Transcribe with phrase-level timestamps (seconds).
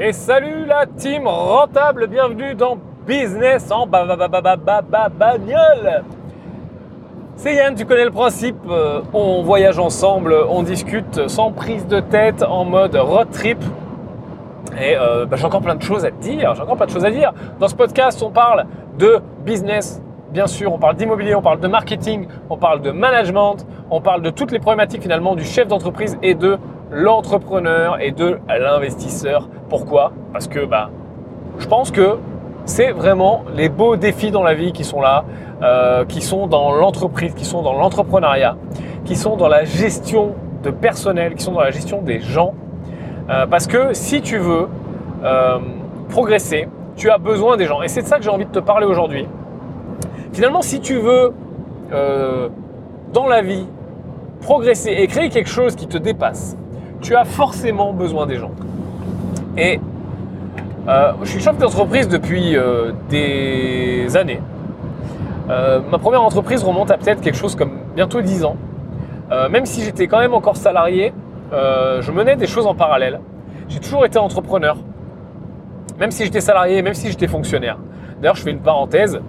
[0.00, 5.08] Et salut la team rentable, bienvenue dans Business en ba ba ba ba ba ba
[5.08, 6.04] bagnole.
[7.34, 11.98] C'est Yann, tu connais le principe, euh, on voyage ensemble, on discute sans prise de
[11.98, 13.58] tête en mode road trip.
[14.80, 16.92] Et euh, bah, j'ai encore plein de choses à te dire, j'ai encore plein de
[16.92, 17.32] choses à dire.
[17.58, 18.66] Dans ce podcast, on parle
[18.98, 23.66] de business, bien sûr, on parle d'immobilier, on parle de marketing, on parle de management,
[23.90, 26.56] on parle de toutes les problématiques finalement du chef d'entreprise et de
[26.90, 29.48] l'entrepreneur et de l'investisseur.
[29.68, 30.12] Pourquoi?
[30.32, 30.90] Parce que bah,
[31.58, 32.16] je pense que
[32.64, 35.24] c'est vraiment les beaux défis dans la vie qui sont là,
[35.62, 38.56] euh, qui sont dans l'entreprise, qui sont dans l'entrepreneuriat,
[39.04, 42.54] qui sont dans la gestion de personnel, qui sont dans la gestion des gens.
[43.30, 44.68] Euh, parce que si tu veux
[45.24, 45.58] euh,
[46.10, 47.82] progresser, tu as besoin des gens.
[47.82, 49.26] Et c'est de ça que j'ai envie de te parler aujourd'hui.
[50.32, 51.32] Finalement, si tu veux,
[53.12, 53.66] dans la vie,
[54.42, 56.56] progresser et créer quelque chose qui te dépasse,
[57.00, 58.50] tu as forcément besoin des gens.
[59.56, 59.80] Et
[60.88, 64.40] euh, je suis chef d'entreprise depuis euh, des années.
[65.50, 68.56] Euh, ma première entreprise remonte à peut-être quelque chose comme bientôt 10 ans.
[69.50, 71.12] même si j'étais quand même encore salarié,
[71.52, 73.20] je menais des choses en parallèle.
[73.68, 74.76] J'ai toujours été entrepreneur.
[75.98, 77.76] Même si j'étais salarié, même si j'étais fonctionnaire.
[78.20, 79.20] D'ailleurs, je fais une parenthèse.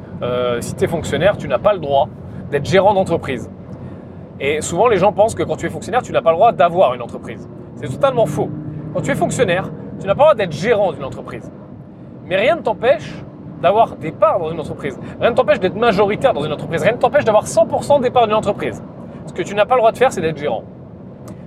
[0.61, 2.07] si tu es fonctionnaire, tu n'as pas le droit
[2.51, 3.49] d'être gérant d'entreprise.
[4.39, 6.53] Et souvent, les gens pensent que quand tu es fonctionnaire, tu n'as pas le droit
[6.53, 7.49] d'avoir une entreprise.
[7.81, 8.49] C'est totalement faux.
[8.93, 11.49] Quand tu es fonctionnaire, tu n'as pas le droit d'être gérant d'une entreprise.
[12.25, 13.13] Mais rien ne t'empêche
[13.61, 14.99] d'avoir des parts dans une entreprise.
[15.19, 16.83] Rien ne t'empêche d'être majoritaire dans une entreprise.
[16.83, 18.83] Rien ne t'empêche d'avoir 100% des parts d'une entreprise.
[19.27, 20.63] Ce que tu n'as pas le droit de faire, c'est d'être gérant.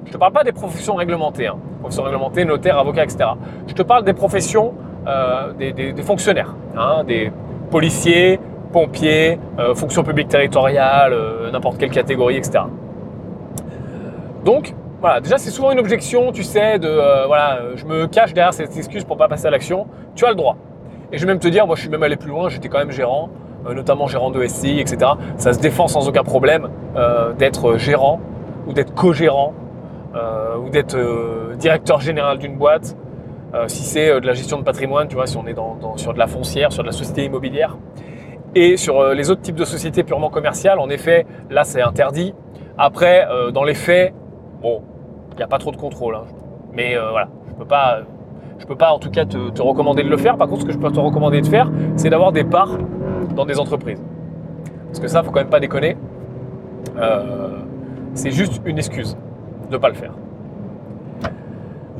[0.04, 1.56] Je ne te parle pas des professions réglementées, hein.
[1.80, 3.30] professions réglementées, notaires, avocats, etc.
[3.66, 4.74] Je te parle des professions,
[5.06, 7.32] euh, des, fonctionnaires, hein, des
[7.70, 8.38] policiers,
[8.72, 12.64] pompiers, euh, fonction publique territoriale, euh, n'importe quelle catégorie, etc.
[14.44, 18.06] Donc, voilà, déjà c'est souvent une objection, tu sais, de euh, voilà, euh, je me
[18.06, 19.88] cache derrière cette excuse pour pas passer à l'action.
[20.14, 20.56] Tu as le droit.
[21.10, 22.78] Et je vais même te dire, moi je suis même allé plus loin, j'étais quand
[22.78, 23.28] même gérant,
[23.66, 25.10] euh, notamment gérant de SCI, etc.
[25.38, 26.68] Ça se défend sans aucun problème
[27.36, 28.20] d'être gérant
[28.68, 29.54] ou d'être co-gérant
[30.14, 30.96] ou d'être
[31.56, 32.96] directeur général d'une boîte.
[33.66, 35.56] si c'est de la gestion de patrimoine, tu vois, si on est
[35.96, 37.76] sur de la foncière, sur de la société immobilière.
[38.54, 42.34] Et sur les autres types de sociétés purement commerciales, en effet, là c'est interdit.
[42.76, 44.12] Après, dans les faits,
[44.60, 44.82] bon,
[45.32, 46.14] il n'y a pas trop de contrôle.
[46.14, 46.24] Hein.
[46.72, 47.66] Mais euh, voilà, je peux
[48.58, 50.36] je peux pas en tout cas te, recommander de le faire.
[50.36, 52.78] Par contre, ce que je peux te recommander de faire, c'est d'avoir des parts
[53.34, 54.02] dans des entreprises.
[54.86, 55.96] Parce que ça, faut quand même pas déconner.
[56.96, 57.58] Euh,
[58.14, 59.16] c'est juste une excuse
[59.68, 60.12] de ne pas le faire.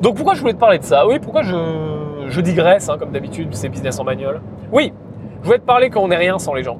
[0.01, 1.07] Donc pourquoi je voulais te parler de ça?
[1.07, 4.41] Oui, pourquoi je, digresse, hein, comme d'habitude, c'est business en bagnole.
[4.73, 4.93] Oui,
[5.41, 6.79] je voulais te parler qu'on n'est rien sans les gens.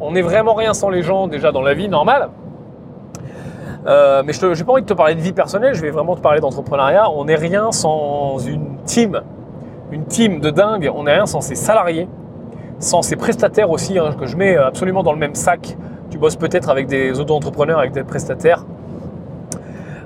[0.00, 2.30] On n'est vraiment rien sans les gens déjà dans la vie normale.
[3.86, 6.14] Euh, mais je n'ai pas envie de te parler de vie personnelle, je vais vraiment
[6.14, 7.10] te parler d'entrepreneuriat.
[7.10, 9.20] On n'est rien sans une team,
[9.90, 10.90] une team de dingue.
[10.94, 12.08] On n'est rien sans ses salariés,
[12.78, 15.76] sans ses prestataires aussi, hein, que je mets absolument dans le même sac.
[16.10, 18.64] Tu bosses peut-être avec des auto-entrepreneurs, avec des prestataires,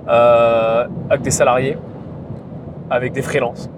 [0.08, 1.76] euh, avec des salariés,
[2.90, 3.68] avec des freelances.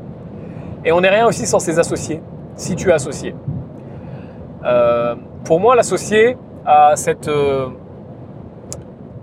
[0.85, 2.23] Et on n'est rien aussi sans ses associés,
[2.55, 3.35] si tu es associé.
[4.65, 7.29] Euh, pour moi, l'associé a cette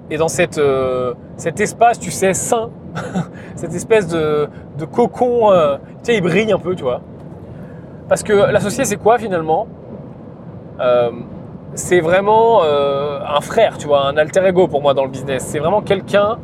[0.10, 2.70] et dans cette, euh, cet espace, tu sais, sain,
[3.56, 7.02] cette espèce de, de cocon, euh, tu sais, il brille un peu, tu vois.
[8.08, 9.68] Parce que l'associé, c'est quoi finalement?
[10.80, 11.12] Euh,
[11.74, 15.44] C'est vraiment un frère, tu vois, un alter ego pour moi dans le business.
[15.44, 16.38] C'est vraiment quelqu'un,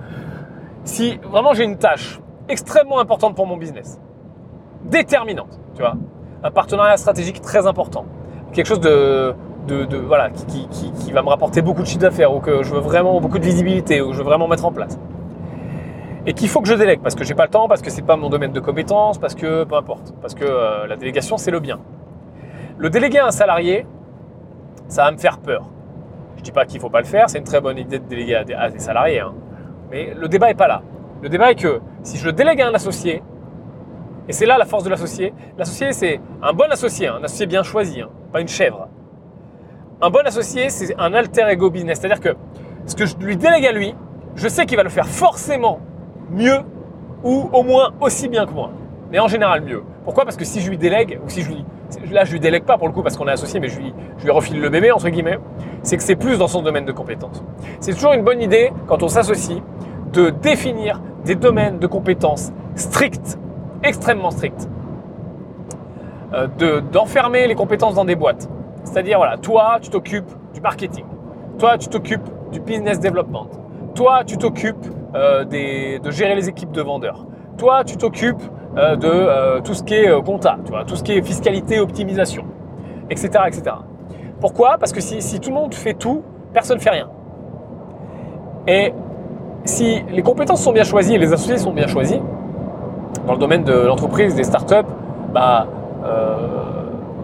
[0.83, 2.19] si vraiment j'ai une tâche
[2.49, 3.99] extrêmement importante pour mon business,
[4.83, 5.95] déterminante, tu vois,
[6.43, 8.05] un partenariat stratégique très important,
[8.51, 9.33] quelque chose de,
[9.67, 13.19] de, voilà, qui, va me rapporter beaucoup de chiffre d'affaires ou que je veux vraiment
[13.21, 14.99] beaucoup de visibilité ou que je veux vraiment mettre en place.
[16.25, 18.03] Et qu'il faut que je délègue parce que j'ai pas le temps, parce que c'est
[18.03, 21.51] pas mon domaine de compétence, parce que peu importe, parce que euh, la délégation c'est
[21.51, 21.79] le bien.
[22.77, 23.85] Le déléguer à un salarié,
[24.87, 25.65] ça va me faire peur.
[26.37, 28.35] Je dis pas qu'il faut pas le faire, c'est une très bonne idée de déléguer
[28.35, 29.33] à des, salariés, hein.
[29.89, 30.81] mais le débat est pas là.
[31.21, 33.21] Le débat est que si je le délègue à un associé,
[34.27, 37.63] et c'est là la force de l'associé, l'associé c'est un bon associé, un associé bien
[37.63, 38.87] choisi, hein, pas une chèvre.
[40.03, 41.99] Un bon associé, c'est un alter ego business.
[41.99, 42.35] C'est-à-dire que
[42.87, 43.93] ce que je lui délègue à lui,
[44.35, 45.79] je sais qu'il va le faire forcément
[46.31, 46.61] mieux
[47.23, 48.71] ou au moins aussi bien que moi.
[49.11, 49.83] Mais en général mieux.
[50.03, 50.23] Pourquoi?
[50.23, 51.65] Parce que si je lui délègue, ou si je lui.
[52.11, 53.93] Là, je lui délègue pas pour le coup parce qu'on est associé, mais je lui,
[54.17, 55.37] je lui refile le bébé, entre guillemets.
[55.83, 57.43] C'est que c'est plus dans son domaine de compétences.
[57.79, 59.59] C'est toujours une bonne idée, quand on s'associe,
[60.13, 63.37] de définir des domaines de compétences stricts,
[63.83, 64.67] extrêmement stricts.
[66.33, 66.47] Euh,
[66.91, 68.49] d'enfermer les compétences dans des boîtes.
[68.83, 71.05] C'est-à-dire, voilà, toi, tu t'occupes du marketing.
[71.59, 73.47] Toi, tu t'occupes du business development.
[73.95, 74.85] Toi, tu t'occupes
[75.15, 77.25] euh, de gérer les équipes de vendeurs.
[77.57, 78.41] Toi, tu t'occupes
[78.77, 81.79] euh, de euh, tout ce qui est compta, tu vois, tout ce qui est fiscalité,
[81.79, 82.45] optimisation,
[83.09, 83.29] etc.
[83.47, 83.63] etc.
[84.39, 84.77] Pourquoi?
[84.79, 86.23] Parce que si, tout le monde fait tout,
[86.53, 87.09] personne ne fait rien.
[88.67, 88.93] Et
[89.65, 92.19] si les compétences sont bien choisies et les associés sont bien choisis,
[93.27, 94.89] dans le domaine de l'entreprise, des startups,
[95.33, 95.67] bah,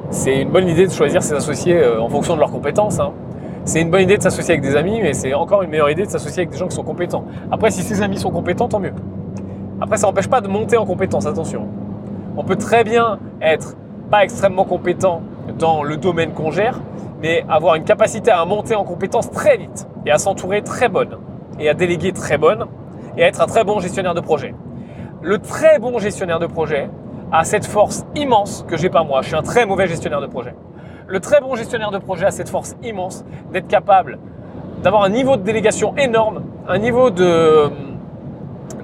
[0.09, 2.99] c'est une bonne idée de choisir ses associés en fonction de leurs compétences.
[2.99, 3.11] Hein
[3.67, 6.05] c'est une bonne idée de s'associer avec des amis, mais c'est encore une meilleure idée
[6.05, 7.25] de s'associer avec des gens qui sont compétents.
[7.51, 8.93] Après, si ces amis sont compétents, tant mieux.
[9.81, 11.67] Après, ça n'empêche pas de monter en compétence, attention.
[12.37, 13.75] On peut très bien être
[14.09, 15.21] pas extrêmement compétent
[15.59, 16.79] dans le domaine qu'on gère,
[17.21, 21.17] mais avoir une capacité à monter en compétence très vite et à s'entourer très bonne
[21.59, 22.67] et à déléguer très bonne
[23.17, 24.55] et à être un très bon gestionnaire de projet.
[25.21, 26.89] Le très bon gestionnaire de projet
[27.31, 29.21] a cette force immense que j'ai pas moi.
[29.21, 30.55] Je suis un très mauvais gestionnaire de projet.
[31.07, 34.19] Le très bon gestionnaire de projet a cette force immense d'être capable
[34.83, 37.69] d'avoir un niveau de délégation énorme, un niveau de,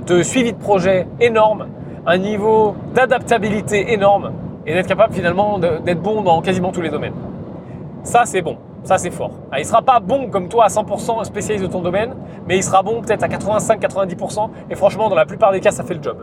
[0.07, 1.67] de suivi de projet énorme,
[2.05, 4.31] un niveau d'adaptabilité énorme
[4.65, 7.13] et d'être capable finalement d'être bon dans quasiment tous les domaines.
[8.03, 8.57] Ça, c'est bon.
[8.83, 9.31] Ça, c'est fort.
[9.51, 12.15] Ah, il ne sera pas bon comme toi à 100% spécialiste de ton domaine,
[12.47, 14.49] mais il sera bon peut-être à 85-90%.
[14.69, 16.17] Et franchement, dans la plupart des cas, ça fait le job.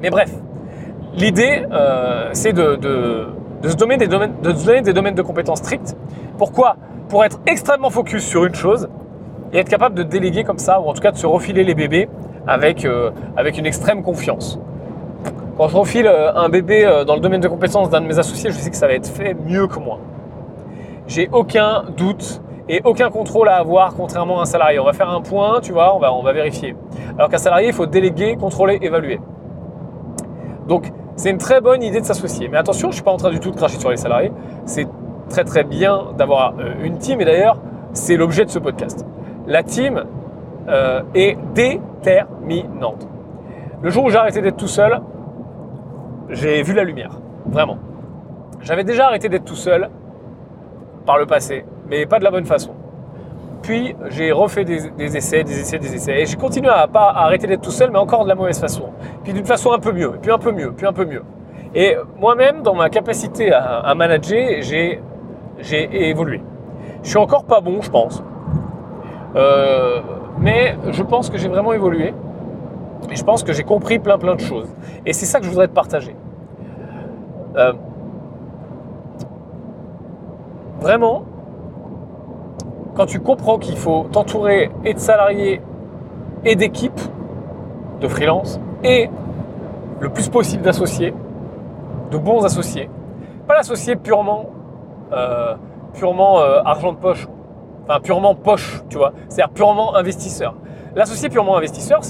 [0.00, 0.32] Mais bref,
[1.16, 2.78] l'idée, euh, c'est de,
[3.64, 5.96] se donner des domaines de, donner compétences stricts.
[6.38, 6.76] Pourquoi?
[7.08, 8.88] Pour être extrêmement focus sur une chose
[9.52, 11.74] et être capable de déléguer comme ça, ou en tout cas de se refiler les
[11.74, 12.08] bébés
[12.46, 13.10] avec, euh,
[13.56, 14.58] une extrême confiance.
[15.56, 18.50] Quand je refile euh, un bébé dans le domaine de compétences d'un de mes associés,
[18.50, 19.98] je sais que ça va être fait mieux que moi.
[21.06, 24.80] J'ai aucun doute et aucun contrôle à avoir contrairement à un salarié.
[24.80, 26.74] On va faire un point, tu vois, on va, on va vérifier.
[27.16, 29.20] Alors qu'un salarié, il faut déléguer, contrôler, évaluer.
[30.66, 32.48] Donc, c'est une très bonne idée de s'associer.
[32.48, 34.32] Mais attention, je ne suis pas en train du tout de cracher sur les salariés.
[34.66, 34.86] C'est
[35.28, 37.58] très très bien d'avoir euh, une team et d'ailleurs,
[37.92, 39.04] c'est l'objet de ce podcast.
[39.46, 40.04] La team
[40.68, 43.08] euh, est déterminante.
[43.82, 45.00] Le jour où j'ai arrêté d'être tout seul,
[46.28, 47.18] j'ai vu la lumière.
[47.46, 47.78] Vraiment.
[48.60, 49.90] J'avais déjà arrêté d'être tout seul
[51.06, 52.72] par le passé, mais pas de la bonne façon.
[53.66, 54.86] Puis j'ai refait des,
[55.16, 56.20] essais, des essais, des essais.
[56.20, 58.90] Et j'ai continué à pas arrêter d'être tout seul, mais encore de la mauvaise façon.
[59.24, 61.24] Puis d'une façon un peu mieux, puis un peu mieux, puis un peu mieux.
[61.74, 65.00] Et moi-même, dans ma capacité à, manager, j'ai,
[66.08, 66.40] évolué.
[67.02, 68.22] Je suis encore pas bon, je pense.
[69.34, 70.00] Euh,
[70.38, 72.14] mais je pense que j'ai vraiment évolué.
[73.10, 74.72] Et je pense que j'ai compris plein plein de choses.
[75.04, 76.14] Et c'est ça que je voudrais te partager.
[77.56, 77.72] Euh,
[80.80, 81.24] vraiment,
[82.96, 85.60] quand tu comprends qu'il faut t'entourer et de salariés
[86.44, 87.00] et d'équipes
[88.00, 89.10] de freelance et
[90.00, 91.14] le plus possible d'associés,
[92.10, 92.90] de bons associés,
[93.46, 94.46] pas l'associé purement,
[95.12, 95.54] euh,
[95.94, 97.28] purement euh, argent de poche,
[97.86, 100.54] enfin purement poche, tu vois, c'est-à-dire purement investisseur.
[100.94, 102.00] L'associé purement investisseur,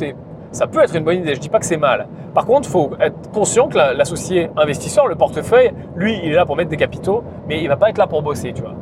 [0.53, 2.06] ça peut être une bonne idée, je dis pas que c'est mal.
[2.33, 6.47] Par contre, il faut être conscient que l'associé investisseur, le portefeuille, lui, il est là
[6.47, 8.75] pour mettre des capitaux, mais il va pas être là pour bosser, tu vois.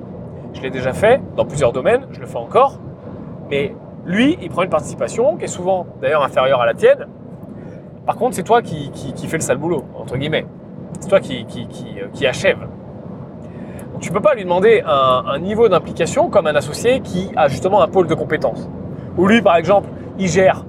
[0.54, 2.78] Je l'ai déjà fait dans plusieurs domaines, je le fais encore.
[3.50, 3.74] Mais
[4.06, 7.06] lui, il prend une participation qui est souvent d'ailleurs inférieure à la tienne.
[8.06, 10.46] Par contre, c'est toi qui, qui, fais le sale boulot, entre guillemets.
[11.00, 11.66] C'est toi qui, qui,
[12.00, 12.58] euh, achève.
[13.92, 17.48] Donc tu ne peux pas lui demander un, niveau d'implication comme un associé qui a
[17.48, 18.68] justement un pôle de compétences.
[19.16, 20.64] Ou lui, par exemple, il gère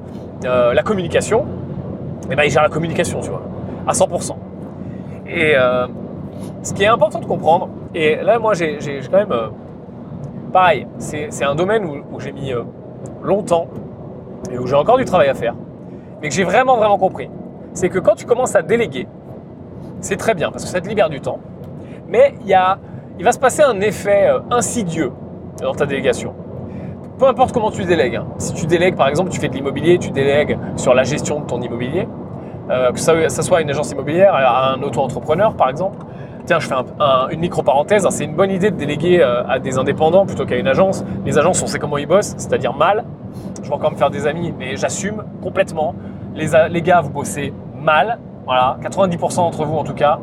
[0.46, 1.42] euh, la communication.
[1.42, 3.44] Et eh ben, il gère la communication, tu vois,
[3.86, 4.36] à 100%.
[5.28, 5.88] Et euh,
[6.64, 8.80] ce qui est important de comprendre, et là, moi, j'ai
[9.12, 9.34] quand même
[10.56, 12.64] pareil, c'est un domaine où, j'ai mis euh,
[13.22, 13.68] longtemps
[14.50, 15.54] et où j'ai encore du travail à faire,
[16.22, 17.30] mais que j'ai vraiment, vraiment compris.
[17.74, 19.06] C'est que quand tu commences à déléguer,
[20.00, 21.40] c'est très bien parce que ça te libère du temps,
[22.08, 22.58] mais il,
[23.20, 25.12] il va se passer un effet euh, insidieux
[25.62, 26.34] dans ta délégation.
[27.20, 28.16] Peu importe comment tu délègues.
[28.16, 28.28] Hein.
[28.38, 31.46] Si tu délègues, par exemple, tu fais de l'immobilier, tu délègues sur la gestion de
[31.48, 32.08] ton immobilier,
[32.70, 35.98] euh, que ça, soit une agence immobilière, à un auto-entrepreneur, par exemple,
[36.46, 36.76] tiens, je fais
[37.32, 40.58] une micro-parenthèse, hein, c'est une bonne idée de déléguer euh, à des indépendants plutôt qu'à
[40.58, 41.04] une agence.
[41.26, 43.04] Les agences, on sait comment ils bossent, c'est-à-dire mal.
[43.62, 45.96] Je vais encore me faire des amis, mais j'assume complètement.
[46.36, 50.20] Les, les gars, vous bossez mal, voilà, 90% d'entre vous en tout cas,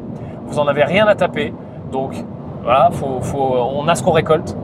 [0.46, 1.52] vous en avez rien à taper.
[1.90, 2.14] Donc
[2.62, 2.90] voilà,
[3.34, 4.56] on a ce qu'on récolte.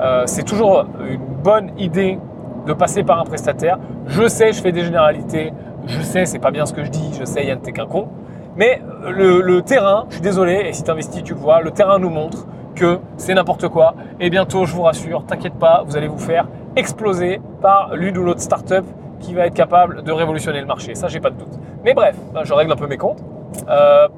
[0.00, 2.18] Euh, c'est toujours une bonne idée
[2.66, 3.78] de passer par un prestataire.
[4.06, 5.52] Je sais, je fais des généralités.
[5.86, 7.14] Je sais, c'est pas bien ce que je dis.
[7.18, 8.08] Je sais, Yann, t'es qu'un con.
[8.56, 12.10] Mais le, terrain, je suis désolé, et si tu tu le vois, le terrain nous
[12.10, 13.94] montre que c'est n'importe quoi.
[14.20, 18.24] Et bientôt, je vous rassure, t'inquiète pas, vous allez vous faire exploser par l'une ou
[18.24, 18.84] l'autre startup
[19.20, 20.94] qui va être capable de révolutionner le marché.
[20.94, 21.58] Ça, j'ai pas de doute.
[21.84, 23.22] Mais bref, ben, je règle un peu mes comptes.
[23.68, 24.08] Euh,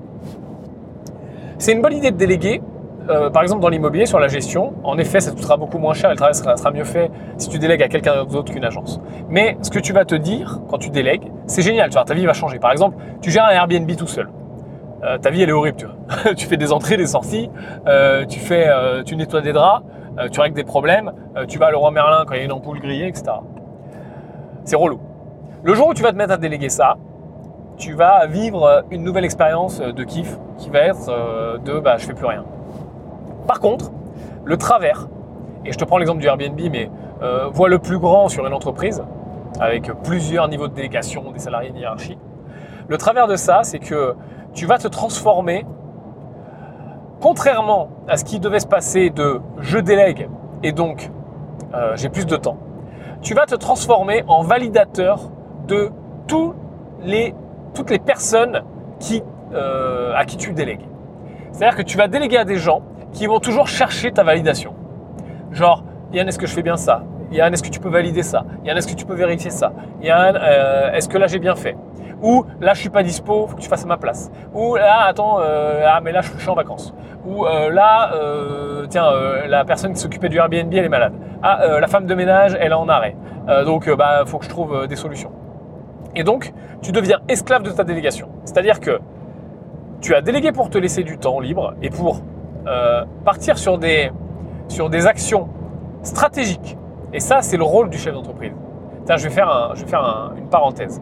[1.59, 2.63] c'est une bonne idée de déléguer
[3.09, 5.95] euh, par exemple, dans l'immobilier, sur la gestion, en effet, ça te coûtera beaucoup moins
[5.95, 9.01] cher et le travail sera, mieux fait si tu délègues à quelqu'un d'autre qu'une agence.
[9.29, 12.15] Mais ce que tu vas te dire quand tu délègues, c'est génial, tu vois, ta
[12.15, 12.59] vie va changer.
[12.59, 14.31] Par exemple, tu gères un Airbnb tout seul.
[15.03, 16.35] Euh, ta vie, elle est horrible, tu vois.
[16.35, 17.51] tu fais des entrées, des sorties,
[17.87, 18.41] euh, tu,
[19.05, 19.85] tu nettoies des draps,
[20.31, 21.13] tu règles des problèmes,
[21.49, 23.25] tu vas à Leroy Merlin quand il y a une ampoule grillée, etc.
[24.65, 25.01] C'est relou.
[25.63, 26.97] Le jour où tu vas te mettre à déléguer ça,
[27.77, 32.15] tu vas vivre une nouvelle expérience de kiff qui va être de bah, je fais
[32.15, 32.45] plus rien.
[33.47, 33.93] Par contre,
[34.45, 35.09] le travers,
[35.65, 36.91] et je te prends l'exemple du Airbnb, mais
[37.23, 39.03] euh, vois le plus grand sur une entreprise,
[39.61, 42.19] avec plusieurs niveaux de délégation, des salariés, de hiérarchie.
[42.89, 44.15] Le travers de ça, c'est que
[44.53, 45.65] tu vas te transformer,
[47.21, 50.29] contrairement à ce qui devait se passer de je délègue
[50.63, 51.11] et donc
[51.75, 52.59] euh, j'ai plus de temps,
[53.23, 55.31] tu vas te transformer en validateur
[55.67, 55.91] de
[56.27, 56.55] toutes
[57.05, 58.63] les personnes
[59.53, 60.87] euh, à qui tu délègues.
[61.53, 62.83] C'est-à-dire que tu vas déléguer à des gens
[63.15, 64.75] qui vont toujours chercher ta validation.
[65.53, 67.05] Genre, Yann, est-ce que je fais bien ça?
[67.31, 68.45] Yann, est-ce que tu peux valider ça?
[68.65, 69.73] Yann, est-ce que tu peux vérifier ça?
[70.03, 71.77] Yann, euh, est-ce que là j'ai bien fait?
[72.23, 74.31] Ou là je suis pas dispo, faut que tu fasses à ma place.
[74.53, 76.95] Ou là, attends, euh, ah mais là je suis en vacances.
[77.27, 78.13] Ou euh, là,
[78.89, 79.11] tiens,
[79.47, 81.15] la personne qui s'occupait du Airbnb elle est malade.
[81.43, 83.17] Ah, la femme de ménage elle est en arrêt.
[83.65, 85.33] donc bah faut que je trouve des solutions.
[86.17, 86.53] Et donc
[86.83, 88.29] tu deviens esclave de ta délégation.
[88.45, 89.01] C'est-à-dire que
[90.01, 92.21] tu as délégué pour te laisser du temps libre et pour
[92.67, 94.11] euh, partir sur des,
[94.69, 95.49] sur des actions
[96.03, 96.77] stratégiques.
[97.13, 98.53] Et ça, c'est le rôle du chef d'entreprise.
[99.09, 101.01] Je vais faire, je vais faire une parenthèse.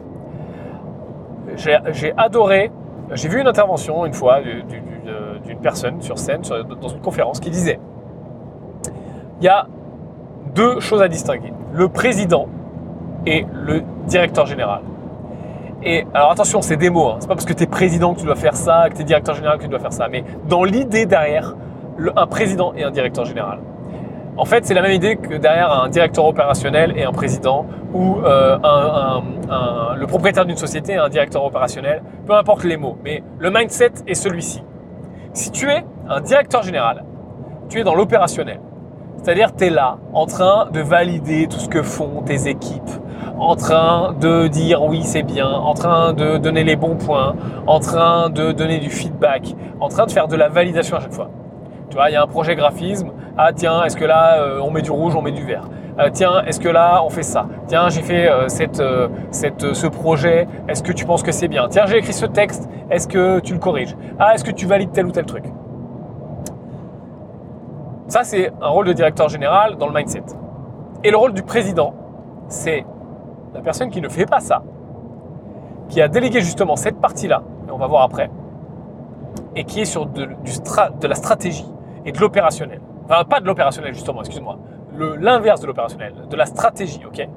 [1.56, 2.70] J'ai adoré,
[3.12, 6.42] j'ai vu une intervention une fois d'une personne sur scène,
[6.80, 7.78] dans une conférence, qui disait,
[9.40, 9.66] il y a
[10.54, 12.48] deux choses à distinguer, le président
[13.26, 14.82] et le directeur général.
[16.14, 17.08] Alors attention, c'est des mots.
[17.08, 17.16] Hein.
[17.20, 19.04] C'est pas parce que tu es président que tu dois faire ça, que tu es
[19.04, 20.08] directeur général que tu dois faire ça.
[20.08, 21.54] Mais dans l'idée derrière,
[22.16, 23.58] un président et un directeur général.
[24.36, 28.16] En fait, c'est la même idée que derrière un directeur opérationnel et un président, ou
[28.24, 28.56] euh,
[29.96, 32.96] le propriétaire d'une société et un directeur opérationnel, peu importe les mots.
[33.04, 34.62] Mais le mindset est celui-ci.
[35.34, 37.04] Si tu es un directeur général,
[37.68, 38.60] tu es dans l'opérationnel.
[39.22, 42.90] C'est-à-dire, tu es là, en train de valider tout ce que font tes équipes,
[43.38, 47.34] en train de dire oui c'est bien, en train de donner les bons points,
[47.66, 51.12] en train de donner du feedback, en train de faire de la validation à chaque
[51.12, 51.30] fois.
[51.90, 54.70] Tu vois, il y a un projet graphisme, ah tiens, est-ce que là euh, on
[54.70, 55.64] met du rouge, on met du vert?
[55.98, 57.46] Euh, Tiens, est-ce que là on fait ça?
[57.66, 58.82] Tiens, j'ai fait euh, cette,
[59.30, 61.68] cette, ce projet, est-ce que tu penses que c'est bien?
[61.68, 63.94] Tiens, j'ai écrit ce texte, est-ce que tu le corriges?
[64.18, 65.44] Ah, est-ce que tu valides tel ou tel truc?
[68.08, 70.24] Ça, c'est un rôle de directeur général dans le mindset.
[71.04, 71.94] Et le rôle du président,
[72.48, 72.84] c'est
[73.54, 74.62] la personne qui ne fait pas ça,
[75.88, 78.30] qui a délégué justement cette partie-là, et on va voir après,
[79.54, 80.24] et qui est sur de,
[81.00, 81.70] de la stratégie
[82.04, 82.80] et de l'opérationnel.
[83.04, 84.58] Enfin, pas de l'opérationnel justement, excuse-moi.
[85.20, 87.28] L'inverse de l'opérationnel, de la stratégie, ok?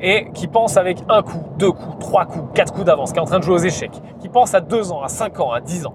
[0.00, 3.22] Et qui pense avec un coup, deux coups, trois coups, quatre coups d'avance, qui est
[3.22, 5.60] en train de jouer aux échecs, qui pense à deux ans, à cinq ans, à
[5.60, 5.94] dix ans.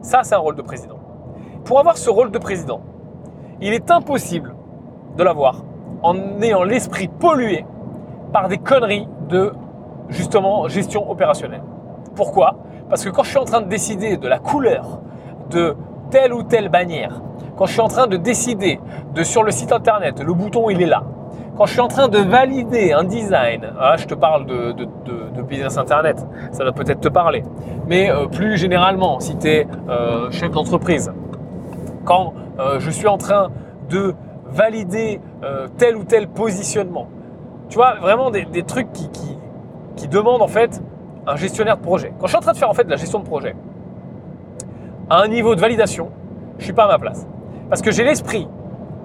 [0.00, 0.96] Ça, c'est un rôle de président.
[1.64, 2.80] Pour avoir ce rôle de président,
[3.60, 4.54] il est impossible
[5.16, 5.62] de l'avoir
[6.02, 7.64] en ayant l'esprit pollué
[8.34, 9.52] par des conneries de
[10.08, 11.62] justement gestion opérationnelle.
[12.16, 12.56] Pourquoi?
[12.88, 14.98] Parce que quand je suis en train de décider de la couleur
[15.50, 15.76] de
[16.10, 17.22] telle ou telle bannière,
[17.56, 18.80] quand je suis en train de décider
[19.14, 21.04] de sur le site internet, le bouton il est là,
[21.56, 25.78] quand je suis en train de valider un design, ah, je te parle de, business
[25.78, 27.44] internet, ça va peut-être te parler,
[27.86, 31.12] mais euh, plus généralement, si tu es euh, chef d'entreprise,
[32.04, 33.50] quand euh, je suis en train
[33.88, 34.14] de
[34.46, 35.20] valider
[35.78, 37.08] tel ou tel positionnement,
[37.68, 40.82] tu vois, vraiment des, trucs qui, demandent en fait
[41.26, 42.12] un gestionnaire de projet.
[42.20, 43.56] Quand je suis en train de faire en fait de la gestion de projet,
[45.08, 46.10] à un niveau de validation,
[46.58, 47.26] je suis pas à ma place.
[47.68, 48.46] Parce que j'ai l'esprit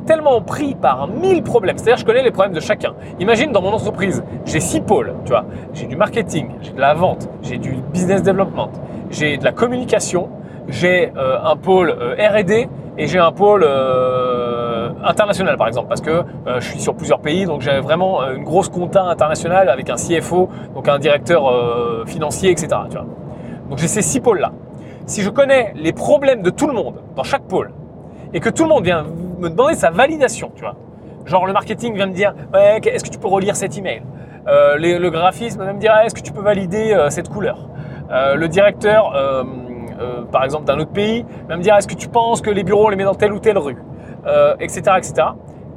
[0.05, 1.77] tellement pris par mille problèmes.
[1.77, 2.93] C'est-à-dire, je connais les problèmes de chacun.
[3.19, 5.45] Imagine dans mon entreprise, j'ai six pôles, tu vois.
[5.73, 8.71] J'ai du marketing, j'ai de la vente, j'ai du business development,
[9.09, 10.29] j'ai de la communication,
[10.67, 14.48] j'ai euh, un pôle euh, R&D et j'ai un pôle euh,
[15.03, 18.35] international par exemple parce que euh, je suis sur plusieurs pays donc j'ai vraiment euh,
[18.35, 21.43] une grosse compta internationale avec un CFO donc un directeur
[22.05, 22.67] financier etc.
[22.89, 23.05] Tu vois.
[23.69, 24.51] Donc j'ai ces six pôles là.
[25.05, 27.71] Si je connais les problèmes de tout le monde dans chaque pôle
[28.33, 29.05] et que tout le monde vient
[29.39, 30.75] me demander sa validation, tu vois.
[31.25, 34.01] Genre le marketing vient me dire est-ce que tu peux relire cet email?
[34.45, 37.69] Le graphisme va me dire est-ce que tu peux valider cette couleur?
[38.09, 39.13] Le directeur
[39.99, 42.63] euh, par exemple d'un autre pays, va me dire est-ce que tu penses que les
[42.63, 43.77] bureaux on les met dans telle ou telle rue,
[44.25, 44.83] euh, etc.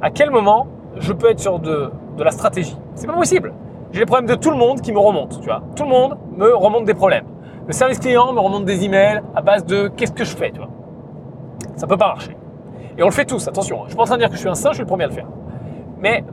[0.01, 2.77] À quel moment je peux être sur de, de la stratégie?
[2.95, 3.53] C'est pas possible.
[3.91, 5.61] J'ai les problèmes de tout le monde qui me remontent, tu vois.
[5.75, 7.25] Tout le monde me remonte des problèmes.
[7.67, 10.57] Le service client me remonte des emails à base de qu'est-ce que je fais, tu
[10.57, 10.69] vois.
[11.75, 12.35] Ça peut pas marcher.
[12.97, 13.83] Et on le fait tous, attention.
[13.85, 15.05] Je suis en train de dire que je suis un saint, je suis le premier
[15.05, 15.27] à le faire.
[15.99, 16.23] Mais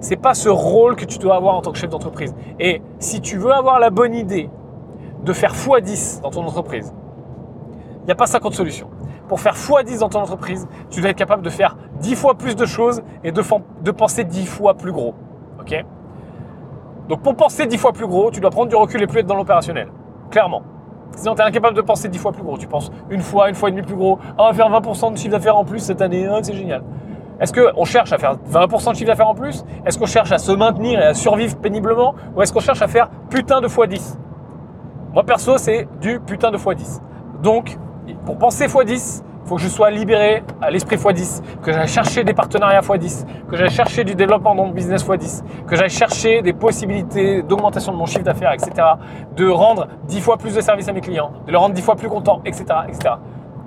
[0.00, 2.34] c'est pas ce rôle que tu dois avoir en tant que chef d'entreprise.
[2.60, 4.48] Et si tu veux avoir la bonne idée
[5.24, 6.94] de faire x10 dans ton entreprise,
[8.08, 8.88] n'y a pas 50 solutions.
[9.28, 12.56] Pour faire x10 dans ton entreprise, tu dois être capable de faire 10 fois plus
[12.56, 15.14] de choses et de, penser 10 fois plus gros.
[15.60, 15.84] Ok?
[17.08, 19.26] Donc pour penser 10 fois plus gros, tu dois prendre du recul et plus être
[19.26, 19.88] dans l'opérationnel.
[20.30, 20.62] Clairement.
[21.16, 22.56] Sinon, tu es incapable de penser 10 fois plus gros.
[22.56, 24.18] Tu penses une fois, une fois et demi plus gros.
[24.38, 26.26] Ah, on va faire 20% de chiffre d'affaires en plus cette année.
[26.26, 26.82] Ah, c'est génial.
[27.40, 29.64] Est-ce qu'on cherche à faire 20% de chiffre d'affaires en plus?
[29.86, 32.14] Est-ce qu'on cherche à se maintenir et à survivre péniblement?
[32.34, 34.16] Ou est-ce qu'on cherche à faire putain de x10
[35.12, 37.00] Moi perso, c'est du putain de x10.
[37.42, 37.78] Donc,
[38.14, 42.24] pour penser x10, il faut que je sois libéré à l'esprit x10, que j'aille chercher
[42.24, 46.42] des partenariats x10, que j'aille chercher du développement dans mon business x10, que j'aille chercher
[46.42, 48.72] des possibilités d'augmentation de mon chiffre d'affaires, etc.
[49.36, 51.96] De rendre 10 fois plus de services à mes clients, de les rendre 10 fois
[51.96, 52.64] plus contents, etc.
[52.88, 53.14] etc.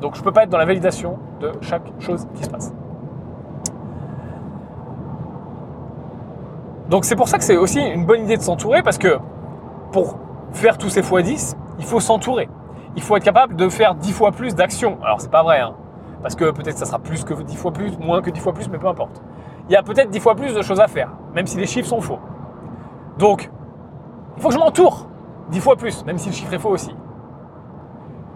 [0.02, 2.74] Donc je ne peux pas être dans la validation de chaque chose qui se passe.
[6.90, 9.18] Donc c'est pour ça que c'est aussi une bonne idée de s'entourer parce que
[9.92, 10.18] pour
[10.52, 12.50] faire tous ces fois 10, il faut s'entourer.
[12.96, 14.98] Il faut être capable de faire 10 fois plus d'actions.
[15.04, 15.74] Alors c'est pas vrai, hein,
[16.22, 18.70] parce que peut-être ça sera plus que 10 fois plus, moins que 10 fois plus,
[18.70, 19.22] mais peu importe.
[19.70, 21.88] Il y a peut-être 10 fois plus de choses à faire, même si les chiffres
[21.88, 22.20] sont faux.
[23.18, 23.50] Donc,
[24.36, 25.08] il faut que je m'entoure
[25.50, 26.96] 10 fois plus, même si le chiffre est faux aussi.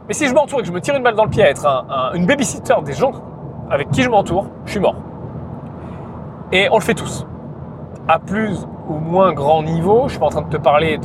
[0.07, 1.49] Mais si je m'entoure et que je me tire une balle dans le pied à
[1.49, 3.11] être un, une babysitter des gens
[3.69, 4.95] avec qui je m'entoure, je suis mort.
[6.51, 7.25] Et on le fait tous
[8.07, 10.03] à plus ou moins grand niveau.
[10.05, 10.99] Je suis pas en train de te parler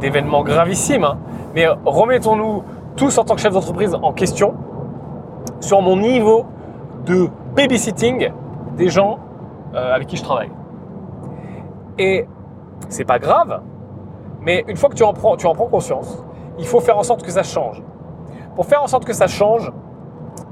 [0.00, 1.18] d'événements gravissimes, hein.
[1.54, 2.64] mais remettons-nous
[2.96, 4.54] tous en tant que chef d'entreprise en question
[5.60, 6.44] sur mon niveau
[7.06, 8.30] de babysitting
[8.76, 9.18] des gens
[9.74, 10.50] euh, avec qui je travaille.
[11.98, 12.26] Et
[12.88, 13.60] c'est pas grave,
[14.40, 16.24] mais une fois que tu en, prends, tu en prends conscience,
[16.58, 17.82] il faut faire en sorte que ça change.
[18.54, 19.72] Pour faire en sorte que ça change,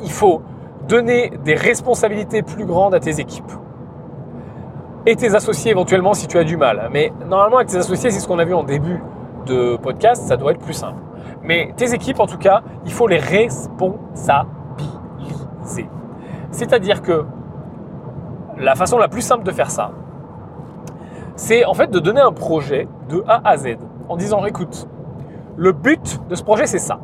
[0.02, 0.42] il faut
[0.88, 3.52] donner des responsabilités plus grandes à tes équipes
[5.06, 6.88] et tes associés éventuellement si tu as du mal.
[6.92, 9.02] Mais normalement avec tes associés, c'est ce qu'on a vu en début
[9.46, 10.98] de podcast, ça doit être plus simple.
[11.50, 15.88] Mais tes équipes en tout cas, il faut les responsabiliser.
[16.52, 17.24] C'est-à-dire que
[18.56, 19.90] la façon la plus simple de faire ça,
[21.34, 24.86] c'est en fait de donner un projet de A à Z en disant écoute,
[25.56, 27.00] le but de ce projet c'est ça.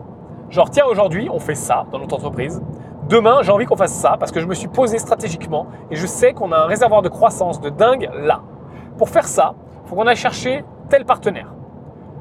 [0.48, 2.62] Genre tiens aujourd'hui on fait ça dans notre entreprise,
[3.08, 6.06] Demain, j'ai envie qu'on fasse ça parce que je me suis posé stratégiquement et je
[6.06, 8.42] sais qu'on a un réservoir de croissance de dingue là.
[8.96, 11.52] Pour faire ça, il faut qu'on aille chercher tel partenaire.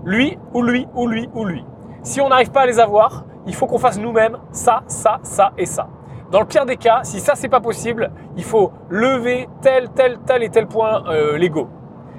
[0.04, 1.64] Lui ou lui ou lui ou lui.
[2.06, 5.54] Si on n'arrive pas à les avoir, il faut qu'on fasse nous-mêmes ça, ça, ça
[5.58, 5.88] et ça.
[6.30, 10.20] Dans le pire des cas, si ça c'est pas possible, il faut lever tel, tel,
[10.24, 11.68] tel et tel point euh, Lego.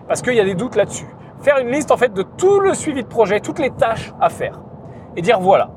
[0.09, 1.07] Parce qu'il y a des doutes là-dessus.
[1.41, 4.29] Faire une liste en fait de tout le suivi de projet, toutes les tâches à
[4.29, 4.61] faire.
[5.15, 5.71] Et dire voilà,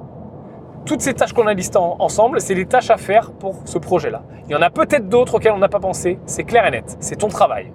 [0.88, 4.24] toutes ces tâches qu'on a listées ensemble, c'est les tâches à faire pour ce projet-là.
[4.48, 6.98] Il y en a peut-être d'autres auxquelles on n'a pas pensé, c'est clair et net,
[7.00, 7.72] c'est ton travail.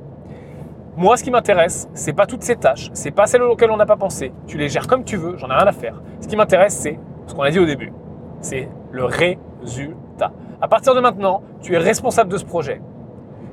[0.96, 3.84] Moi, ce qui m'intéresse, c'est pas toutes ces tâches, c'est pas celles auxquelles on n'a
[3.84, 4.32] pas pensé.
[4.46, 6.00] Tu les gères comme tu veux, j'en ai rien à faire.
[6.20, 7.92] Ce qui m'intéresse, c'est ce qu'on a dit au début.
[8.40, 10.30] C'est le résultat.
[10.60, 12.80] À partir de maintenant, tu es responsable de ce projet.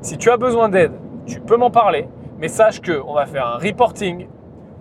[0.01, 0.91] Si tu as besoin d'aide,
[1.25, 4.27] tu peux m'en parler, mais sache qu'on va faire un reporting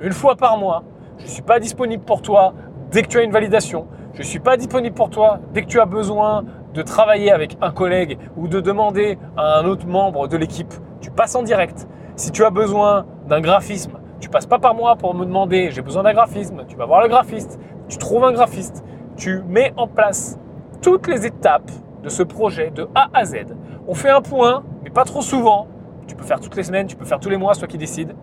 [0.00, 0.82] une fois par mois.
[1.16, 2.52] Je ne suis pas disponible pour toi
[2.90, 3.86] dès que tu as une validation.
[4.12, 6.44] Je ne suis pas disponible pour toi dès que tu as besoin
[6.74, 10.74] de travailler avec un collègue ou de demander à un autre membre de l'équipe.
[11.00, 11.86] Tu passes en direct.
[12.16, 15.82] Si tu as besoin d'un graphisme, tu passes pas par moi pour me demander j'ai
[15.82, 16.64] besoin d'un graphisme.
[16.68, 17.58] Tu vas voir le graphiste,
[17.88, 18.84] tu trouves un graphiste,
[19.16, 20.38] tu mets en place
[20.82, 21.70] toutes les étapes
[22.02, 23.46] de ce projet de A à Z.
[23.88, 25.66] On fait un point, mais pas trop souvent.
[26.06, 28.14] Tu peux faire toutes les semaines, tu peux faire tous les mois, toi qui décides.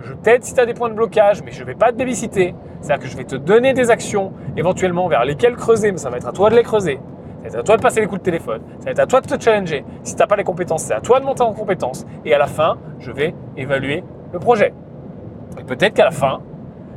[0.00, 1.96] Je t'aide si tu as des points de blocage, mais je ne vais pas te
[1.96, 2.54] babysiter.
[2.80, 6.16] C'est-à-dire que je vais te donner des actions éventuellement vers lesquelles creuser, mais ça va
[6.16, 6.98] être à toi de les creuser.
[7.44, 8.62] Ça va être à toi de passer les coups de téléphone.
[8.78, 9.84] Ça va être à toi de te challenger.
[10.02, 12.06] Si tu n'as pas les compétences, c'est à toi de monter en compétences.
[12.24, 14.72] Et à la fin, je vais évaluer le projet.
[15.58, 16.40] Et peut-être qu'à la fin,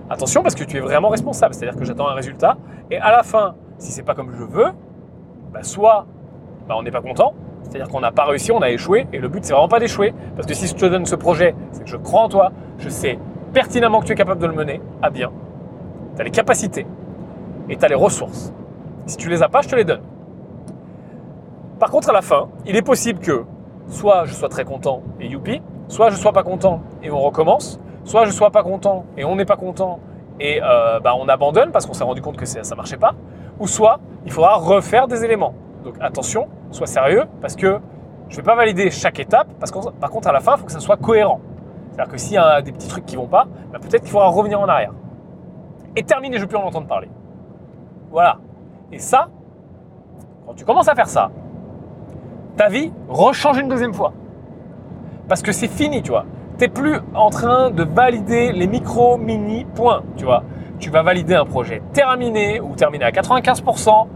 [0.10, 1.54] attention parce que tu es vraiment responsable.
[1.54, 2.58] C'est-à-dire que j'attends un résultat.
[2.92, 4.72] Et à la fin, si c'est pas comme je veux,
[5.52, 6.06] bah soit
[6.68, 9.28] bah on n'est pas content, c'est-à-dire qu'on n'a pas réussi, on a échoué, et le
[9.28, 11.90] but c'est vraiment pas d'échouer, parce que si je te donne ce projet, c'est que
[11.90, 13.20] je crois en toi, je sais
[13.54, 15.32] pertinemment que tu es capable de le mener à bien,
[16.16, 16.86] tu as les capacités
[17.70, 18.54] et tu as les ressources.
[19.06, 20.02] Si tu les as pas, je te les donne.
[21.80, 23.46] Par contre, à la fin, il est possible que
[23.90, 27.80] soit je sois très content et youpi, soit je sois pas content et on recommence,
[28.06, 30.00] soit je sois pas content et on n'est pas content
[30.40, 33.14] et euh, bah, on abandonne parce qu'on s'est rendu compte que ça ne marchait pas,
[33.60, 35.54] ou soit il faudra refaire des éléments.
[35.84, 37.80] Donc attention, sois sérieux parce que
[38.30, 40.60] je ne vais pas valider chaque étape parce que par contre à la fin, il
[40.60, 41.42] faut que ça soit cohérent.
[41.92, 44.28] C'est-à-dire que s'il y a des petits trucs qui vont pas, bah, peut-être qu'il faudra
[44.28, 44.94] revenir en arrière.
[45.96, 47.10] Et terminer, je ne veux plus en entendre parler.
[48.12, 48.38] Voilà.
[48.92, 49.30] Et ça,
[50.46, 51.32] quand tu commences à faire ça,
[52.56, 54.14] ta vie rechange une deuxième fois.
[55.28, 56.26] Parce que c'est fini, tu vois.
[56.58, 60.44] Tu n'es plus en train de valider les micro, mini points, tu vois.
[60.80, 64.08] Tu vas valider un projet terminé ou terminé à 95%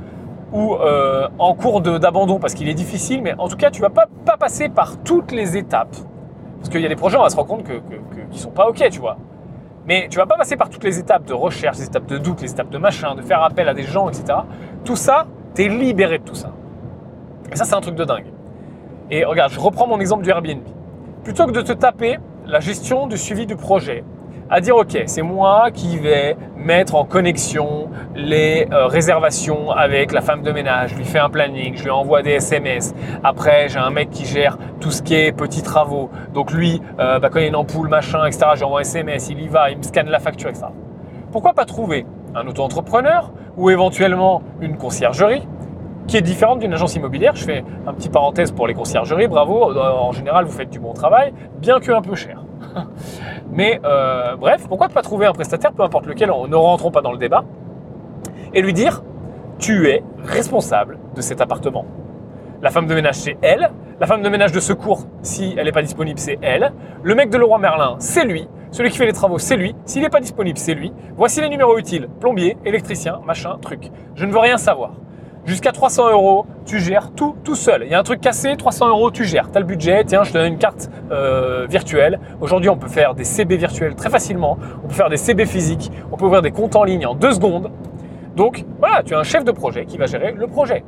[0.51, 3.89] ou euh, en cours d'abandon parce qu'il est difficile, mais en tout cas, tu vas
[3.89, 5.95] pas, pas passer par toutes les étapes.
[6.57, 8.67] Parce qu'il y a des projets, on va se rendre compte qu'ils que, sont pas
[8.67, 9.17] OK, tu vois.
[9.87, 12.41] Mais tu vas pas passer par toutes les étapes de recherche, les étapes de doute,
[12.41, 14.39] les étapes de machin, de faire appel à des gens, etc.
[14.83, 15.25] Tout ça,
[15.55, 16.51] tu es libéré de tout ça.
[17.51, 18.27] Et ça, c'est un truc de dingue.
[19.11, 20.61] Et regarde, je reprends mon exemple du Airbnb.
[21.23, 24.03] Plutôt que de te taper la gestion du suivi du projet,
[24.51, 30.21] à dire ok, c'est moi qui vais mettre en connexion les euh, réservations avec la
[30.21, 32.95] femme de ménage, je lui fais un planning, je lui envoie des SMS.
[33.23, 36.09] Après, j'ai un mec qui gère tout ce qui est petits travaux.
[36.33, 39.29] Donc lui, euh, bah, quand il y a une ampoule, machin, etc., j'envoie un SMS,
[39.29, 40.67] il y va, il me scanne la facture, etc.
[41.31, 45.47] Pourquoi pas trouver un auto-entrepreneur ou éventuellement une conciergerie
[46.09, 47.35] qui est différente d'une agence immobilière.
[47.35, 50.93] Je fais un petit parenthèse pour les conciergeries, bravo, en général vous faites du bon
[50.93, 52.43] travail, bien que un peu cher.
[53.51, 57.01] Mais euh, bref, pourquoi ne pas trouver un prestataire, peu importe lequel, ne rentrons pas
[57.01, 57.43] dans le débat,
[58.53, 59.03] et lui dire,
[59.59, 61.85] tu es responsable de cet appartement.
[62.61, 63.69] La femme de ménage, c'est elle.
[63.99, 66.73] La femme de ménage de secours, si elle n'est pas disponible, c'est elle.
[67.03, 68.47] Le mec de Leroy Merlin, c'est lui.
[68.71, 69.75] Celui qui fait les travaux, c'est lui.
[69.85, 70.91] S'il n'est pas disponible, c'est lui.
[71.15, 72.07] Voici les numéros utiles.
[72.19, 73.91] Plombier, électricien, machin, truc.
[74.15, 74.91] Je ne veux rien savoir.
[75.45, 77.83] Jusqu'à 300 euros, tu gères tout tout seul.
[77.85, 79.49] Il y a un truc cassé, 300 euros, tu gères.
[79.51, 82.19] Tu as le budget, tiens, je te donne une carte euh, virtuelle.
[82.41, 84.57] Aujourd'hui, on peut faire des CB virtuels très facilement.
[84.83, 85.91] On peut faire des CB physiques.
[86.11, 87.71] On peut ouvrir des comptes en ligne en deux secondes.
[88.35, 90.83] Donc voilà, tu as un chef de projet qui va gérer le projet.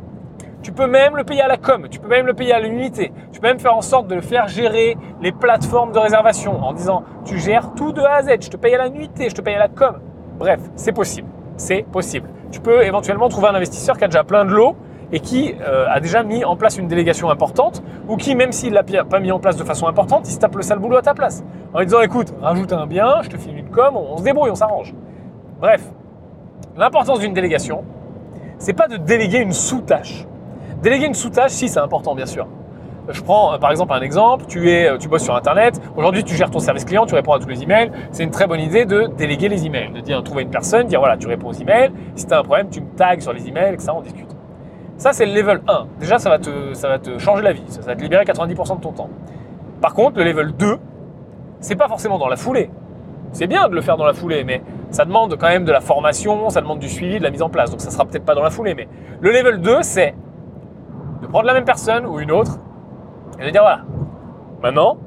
[0.61, 3.11] Tu peux même le payer à la com, tu peux même le payer à l'unité.
[3.31, 6.73] Tu peux même faire en sorte de le faire gérer les plateformes de réservation en
[6.73, 9.35] disant tu gères tout de A à Z, je te paye à la nuitée, je
[9.35, 9.99] te paye à la com.
[10.37, 11.27] Bref, c'est possible.
[11.57, 14.75] C'est possible tu peux éventuellement trouver un investisseur qui a déjà plein de lots
[15.11, 18.69] et qui euh, a déjà mis en place une délégation importante, ou qui, même s'il
[18.69, 20.97] ne l'a pas mis en place de façon importante, il se tape le sale boulot
[20.97, 21.43] à ta place.
[21.73, 24.51] En lui disant, écoute, rajoute un bien, je te file une com, on, se débrouille,
[24.51, 24.93] on s'arrange.
[25.59, 25.81] Bref,
[26.77, 27.83] l'importance d'une délégation,
[28.57, 30.25] c'est pas de déléguer une sous-tâche.
[30.81, 32.47] Déléguer une sous-tâche, si, c'est important, bien sûr.
[33.11, 36.23] Je prends euh, par exemple un exemple, tu, es, euh, tu bosses sur Internet, aujourd'hui
[36.23, 38.59] tu gères ton service client, tu réponds à tous les emails, c'est une très bonne
[38.59, 41.53] idée de déléguer les emails, de dire trouver une personne, dire voilà, tu réponds aux
[41.53, 44.29] emails, si tu as un problème, tu me tags sur les emails, ça on discute.
[44.97, 45.87] Ça c'est le level 1.
[45.99, 48.77] Déjà ça va te, ça va te changer la vie, ça, va te libérer 90%
[48.77, 49.09] de ton temps.
[49.81, 50.77] Par contre, le level 2,
[51.59, 52.69] c'est pas forcément dans la foulée.
[53.31, 55.81] C'est bien de le faire dans la foulée, mais ça demande quand même de la
[55.81, 57.71] formation, ça demande du suivi, de la mise en place.
[57.71, 58.87] Donc ça sera peut-être pas dans la foulée, mais
[59.21, 60.13] le level 2, c'est
[61.21, 62.59] de prendre la même personne ou une autre
[63.41, 63.81] et de dire voilà,
[64.61, 64.97] maintenant,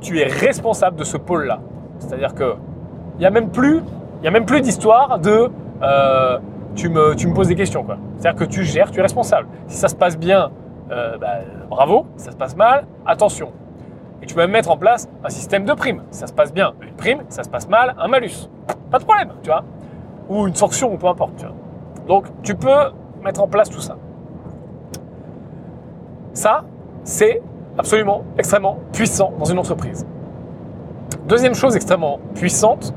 [0.00, 1.60] tu es responsable de ce pôle-là.
[1.98, 2.54] C'est-à-dire que
[3.16, 3.82] il n'y a même plus,
[4.46, 5.50] plus d'histoire de
[5.82, 6.38] euh,
[6.74, 7.84] tu, me, tu me poses des questions.
[8.16, 9.46] C'est-à-dire que tu gères, tu es responsable.
[9.66, 10.50] Si ça se passe bien,
[10.90, 12.06] euh, bah, bravo.
[12.16, 13.52] Si ça se passe mal, attention.
[14.22, 16.02] Et tu peux même mettre en place un système de primes.
[16.10, 17.22] Si ça se passe bien, une prime.
[17.28, 18.48] Si ça se passe mal, un malus.
[18.90, 19.64] Pas de problème, tu vois.
[20.28, 21.36] Ou une sanction, ou peu importe.
[21.36, 21.54] Tu vois.
[22.06, 23.96] Donc, tu peux mettre en place tout ça.
[26.32, 26.64] Ça,
[27.04, 27.42] c'est
[27.78, 30.06] absolument extrêmement puissant dans une entreprise.
[31.26, 32.94] Deuxième chose extrêmement puissante,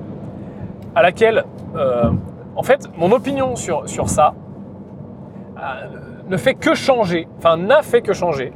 [0.95, 2.11] à laquelle, euh,
[2.55, 4.33] en fait, mon opinion sur, sur ça
[5.57, 5.61] euh,
[6.27, 8.53] ne fait que changer, enfin n'a fait que changer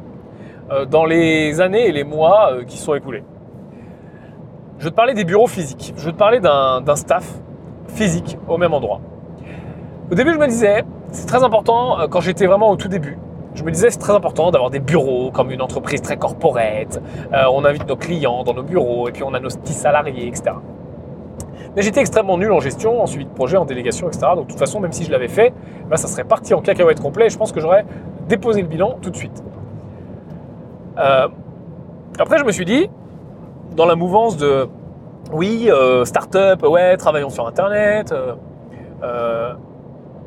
[0.71, 3.23] euh, dans les années et les mois qui sont écoulés.
[4.79, 7.29] Je vais te parler des bureaux physiques, je vais te parler d'un staff
[7.89, 9.01] physique au même endroit.
[10.09, 13.17] Au début, je me disais, c'est très important quand j'étais vraiment au tout début,
[13.55, 17.01] je me disais c'est très important d'avoir des bureaux comme une entreprise très corporate.
[17.33, 20.27] Euh, on invite nos clients dans nos bureaux et puis on a nos petits salariés,
[20.27, 20.55] etc.
[21.75, 24.27] Mais j'étais extrêmement nul en gestion, en suivi de projet, en délégation, etc.
[24.35, 25.53] Donc de toute façon, même si je l'avais fait,
[25.89, 27.85] ben, ça serait parti en cacahuète complet et je pense que j'aurais
[28.27, 29.43] déposé le bilan tout de suite.
[30.97, 31.27] Euh,
[32.19, 32.89] après, je me suis dit,
[33.75, 34.67] dans la mouvance de
[35.31, 38.13] oui, euh, start-up, ouais, travaillons sur Internet,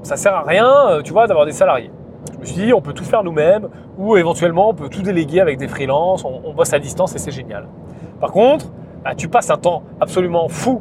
[0.02, 1.90] ça sert à rien, tu vois, d'avoir des salariés.
[2.34, 5.40] Je me suis dit, on peut tout faire nous-mêmes, ou éventuellement, on peut tout déléguer
[5.40, 7.66] avec des freelances, on, bosse à distance et c'est génial.
[8.20, 8.66] Par contre,
[9.04, 10.80] bah, tu passes un temps absolument fou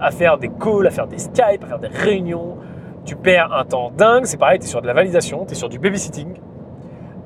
[0.00, 2.56] à faire des calls, à faire des Skype, à faire des réunions.
[3.04, 5.54] Tu perds un temps dingue, c'est pareil, tu es sur de la validation, tu es
[5.54, 6.34] sur du babysitting.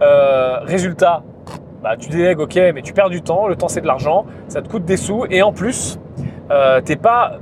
[0.03, 1.23] Euh, résultat,
[1.83, 4.63] bah, tu délègues, ok, mais tu perds du temps, le temps c'est de l'argent, ça
[4.63, 5.99] te coûte des sous, et en plus,
[6.51, 7.39] euh, t'es pas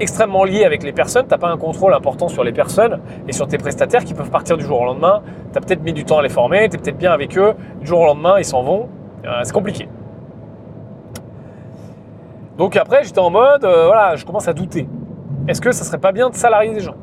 [0.00, 3.32] extrêmement lié avec les personnes, tu n'as pas un contrôle important sur les personnes et
[3.32, 5.22] sur tes prestataires qui peuvent partir du jour au lendemain.
[5.52, 7.54] Tu as peut-être mis du temps à les former, tu es peut-être bien avec eux,
[7.80, 8.88] du jour au lendemain, ils s'en vont.
[9.24, 9.88] Euh, c'est compliqué.
[12.56, 14.88] Donc après, j'étais en mode, euh, voilà, je commence à douter.
[15.48, 16.96] Est-ce que ça serait pas bien de salarier des gens?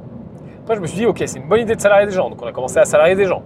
[0.61, 2.29] Après, je me suis dit, ok, c'est une bonne idée de salarier des gens.
[2.29, 3.41] Donc on a commencé à salarier des gens.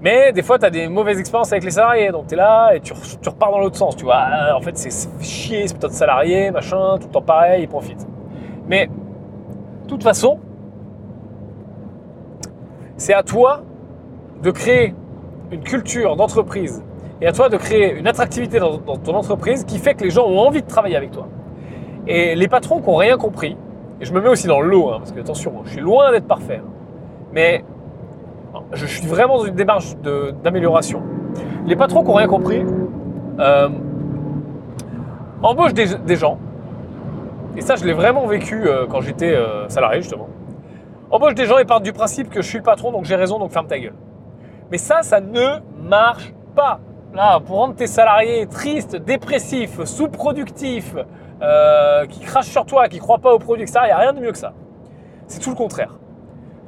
[0.00, 2.72] Mais des fois, tu as des mauvaises expériences avec les salariés, donc tu es là
[2.72, 2.92] et tu,
[3.26, 4.18] repars dans l'autre sens, tu vois.
[4.18, 7.68] Ah, en fait, c'est chier ce putain de salarié, machin, tout le temps pareil, il
[7.68, 8.06] profite.
[8.68, 10.38] Mais, de toute façon,
[12.96, 13.62] c'est à toi
[14.42, 14.94] de créer
[15.50, 16.84] une culture d'entreprise
[17.20, 20.26] et à toi de créer une attractivité dans, ton entreprise qui fait que les gens
[20.26, 21.26] ont envie de travailler avec toi.
[22.06, 23.56] Et les patrons qui n'ont rien compris,
[24.00, 26.12] et je me mets aussi dans le lot, hein, parce que attention, je suis loin
[26.12, 26.70] d'être parfait, hein,
[27.32, 27.64] mais
[28.72, 29.96] je suis vraiment dans une démarche
[30.42, 31.02] d'amélioration.
[31.66, 32.64] Les patrons qui n'ont rien compris
[33.38, 33.68] euh,
[35.42, 36.38] embauchent des, gens,
[37.56, 40.28] et ça je l'ai vraiment vécu euh, quand j'étais euh, salarié justement,
[41.10, 43.38] embauchent des gens et partent du principe que je suis le patron, donc j'ai raison,
[43.38, 43.94] donc ferme ta gueule.
[44.70, 46.80] Mais ça, ça ne marche pas.
[47.14, 50.94] Là, pour rendre tes salariés tristes, dépressifs, sous-productifs,
[52.10, 54.12] qui crachent sur toi, qui ne croient pas au produit, etc., il n'y a rien
[54.12, 54.52] de mieux que ça.
[55.26, 55.94] C'est tout le contraire.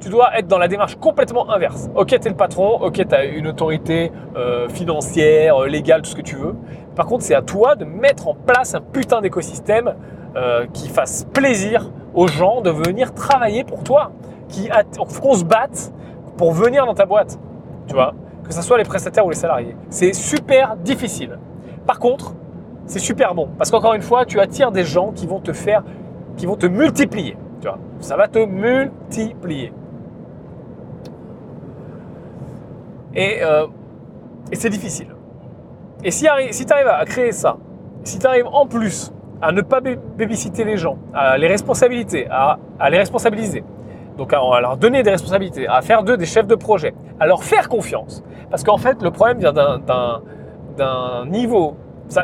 [0.01, 1.89] Tu dois être dans la démarche complètement inverse.
[1.95, 6.09] Ok, tu es le patron, ok, tu as une autorité euh, financière, euh, légale, tout
[6.09, 6.55] ce que tu veux.
[6.95, 9.95] Par contre, c'est à toi de mettre en place un putain d'écosystème
[10.71, 14.11] qui fasse plaisir aux gens de venir travailler pour toi.
[14.47, 14.69] Qui,
[15.21, 15.91] qu'on se batte
[16.37, 17.37] pour venir dans ta boîte.
[17.87, 19.75] Tu vois que ce soit les prestataires ou les salariés.
[19.89, 21.39] C'est super difficile.
[21.85, 22.33] Par contre,
[22.85, 25.83] c'est super bon parce qu'encore une fois, tu attires des gens qui vont te faire,
[26.35, 27.37] qui vont te multiplier.
[27.99, 29.71] Ça va te multiplier.
[33.15, 33.67] Et, euh,
[34.53, 35.07] c'est difficile.
[36.03, 37.57] Et si, si tu arrives à créer ça,
[38.03, 42.59] si tu arrives en plus à ne pas babysiter les gens, à les responsabiliser, à,
[42.79, 43.63] à les responsabiliser,
[44.17, 47.43] donc à leur donner des responsabilités, à faire d'eux des chefs de projet, à leur
[47.43, 48.23] faire confiance.
[48.49, 51.75] Parce qu'en fait, le problème vient d'un niveau.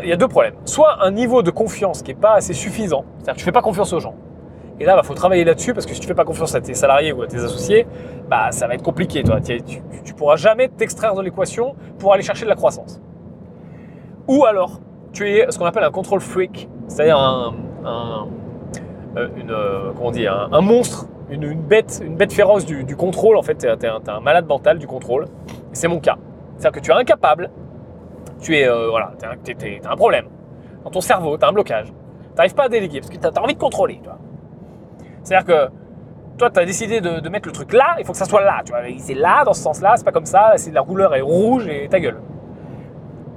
[0.03, 0.55] il y a deux problèmes.
[0.65, 3.51] Soit un niveau de confiance qui n'est pas assez suffisant, c'est-à-dire que tu ne fais
[3.51, 4.15] pas confiance aux gens.
[4.79, 6.53] Et là, il bah, faut travailler là-dessus parce que si tu ne fais pas confiance
[6.55, 7.87] à tes salariés ou à tes associés,
[8.29, 9.23] bah, ça va être compliqué.
[9.23, 9.41] Toi.
[9.41, 13.01] Tu ne pourras jamais t'extraire de l'équation pour aller chercher de la croissance.
[14.27, 14.79] Ou alors,
[15.13, 17.55] tu es ce qu'on appelle un control freak, c'est-à-dire un,
[19.17, 23.37] euh, euh, comment dire, un monstre une, bête, une bête féroce du, contrôle.
[23.37, 25.25] En fait, tu es, un malade mental du contrôle.
[25.73, 26.17] C'est mon cas.
[26.57, 27.49] C'est-à-dire que tu es incapable,
[28.39, 29.11] tu es, euh, voilà,
[29.85, 30.25] un problème.
[30.83, 31.87] Dans ton cerveau, tu as un blocage.
[31.87, 34.01] Tu n'arrives pas à déléguer parce que tu as, envie de contrôler.
[35.27, 35.71] C'est-à-dire que
[36.37, 38.61] toi, tu as décidé de, mettre le truc là, il faut que ça soit là.
[38.63, 40.53] Tu vois, c'est là, dans ce sens-là, c'est pas comme ça.
[40.55, 42.21] C'est la couleur est rouge et ta gueule.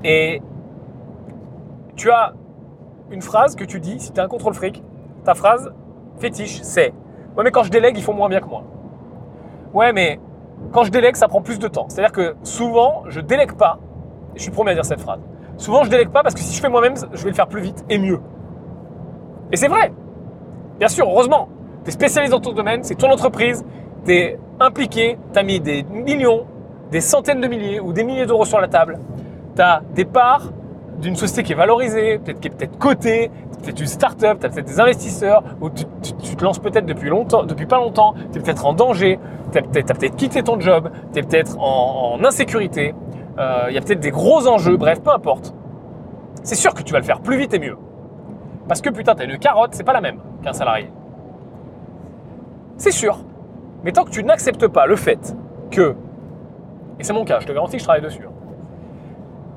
[0.04, 0.40] Et
[1.96, 2.34] tu as
[3.10, 4.84] une phrase que tu dis, si tu es un contrôle fric,
[5.24, 5.72] ta phrase
[6.20, 6.94] fétiche, c'est
[7.36, 8.62] Ouais, mais quand je délègue, ils font moins bien que moi.
[9.74, 10.20] Ouais, mais
[10.70, 11.86] quand je délègue, ça prend plus de temps.
[11.88, 13.80] C'est-à-dire que souvent, je délègue pas.
[14.36, 15.20] Et je suis promis à dire cette phrase.
[15.56, 17.62] Souvent, je délègue pas parce que si je fais moi-même, je vais le faire plus
[17.62, 18.20] vite et mieux.
[19.50, 19.92] Et c'est vrai.
[20.78, 21.48] Bien sûr, heureusement.
[21.84, 23.64] Tu es spécialisé dans ton domaine, c'est ton entreprise,
[24.04, 26.46] tu es impliqué, tu as mis des millions,
[26.90, 28.98] des centaines de milliers ou des milliers d'euros sur la table.
[29.56, 30.50] Tu as des parts
[31.00, 33.30] d'une société qui est valorisée, peut-être qui est peut-être cotée,
[33.62, 37.44] peut-être une start-up, tu as peut-être des investisseurs, ou tu, te lances peut-être depuis longtemps,
[37.44, 39.18] depuis pas longtemps, tu es peut-être en danger,
[39.52, 42.94] tu as peut-être quitté ton job, tu es peut-être en, insécurité,
[43.38, 45.54] euh, il y a peut-être des gros enjeux, bref, peu importe.
[46.42, 47.76] C'est sûr que tu vas le faire plus vite et mieux.
[48.68, 50.90] Parce que putain, tu as une carotte, c'est pas la même qu'un salarié.
[52.80, 53.18] C'est sûr.
[53.84, 55.36] Mais tant que tu n'acceptes pas le fait
[55.70, 55.94] que,
[56.98, 58.32] et c'est mon cas, je te garantis que je travaille dessus, hein,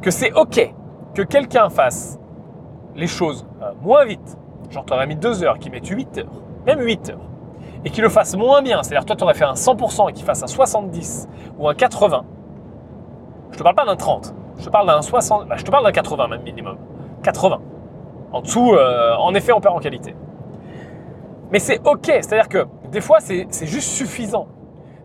[0.01, 0.75] que c'est ok
[1.13, 2.19] que quelqu'un fasse
[2.95, 4.37] les choses euh, moins vite,
[4.71, 7.29] genre tu aurais mis 2 heures, qu'il mette 8 heures, même 8 heures,
[7.85, 10.25] et qu'il le fasse moins bien, c'est-à-dire toi tu aurais fait un 100% et qu'il
[10.25, 12.25] fasse un 70 ou un 80,
[13.51, 15.85] je te parle pas d'un 30, je te parle d'un 60, bah, je te parle
[15.85, 16.75] d'un 80 même minimum,
[17.23, 17.61] 80.
[18.33, 20.13] En dessous, euh, en effet, on perd en qualité.
[21.51, 24.47] Mais c'est ok, c'est-à-dire que des fois c'est juste suffisant.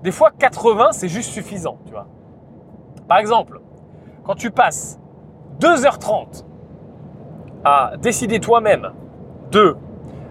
[0.03, 2.07] Des fois 80 c'est juste suffisant, tu vois.
[3.09, 3.61] Par exemple,
[4.23, 5.01] quand tu passes
[5.61, 6.45] 2h30
[7.65, 8.93] à décider toi-même
[9.51, 9.77] de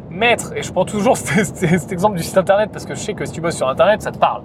[0.10, 3.26] mettre, et je prends toujours cet, exemple du site internet parce que je sais que
[3.26, 4.44] si tu bosses sur internet, ça te parle.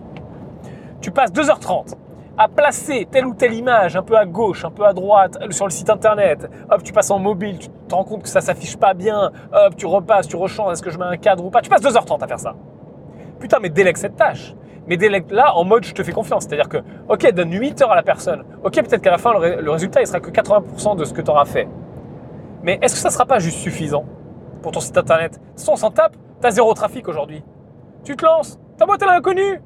[1.01, 1.95] Tu passes 2h30
[2.39, 5.67] à placer telle ou telle image un peu à gauche, un peu à droite sur
[5.67, 6.51] le site internet.
[6.71, 9.31] Hop, tu passes en mobile, tu te rends compte que ça s'affiche pas bien.
[9.53, 11.61] Hop, tu repasses, tu rechanges, est-ce que je mets un cadre ou pas?
[11.61, 12.55] Tu passes 2h30 à faire ça.
[13.43, 14.55] Putain, mais délègue cette tâche.
[14.87, 16.45] Mais délègue là en mode je te fais confiance.
[16.45, 16.77] C'est-à-dire que,
[17.09, 18.45] ok, donne 8 heures à la personne.
[18.63, 21.29] Ok, peut-être qu'à la fin, le, résultat, il sera que 80% de ce que tu
[21.29, 21.67] auras fait.
[22.63, 24.05] Mais est-ce que ça ne sera pas juste suffisant
[24.63, 25.41] pour ton site internet?
[25.57, 27.43] Si on s'en tape, tu as zéro trafic aujourd'hui.
[28.05, 29.61] Tu te lances, ta boîte elle est inconnue.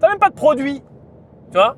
[0.00, 0.84] Tu même pas de produit.
[1.50, 1.76] Tu vois?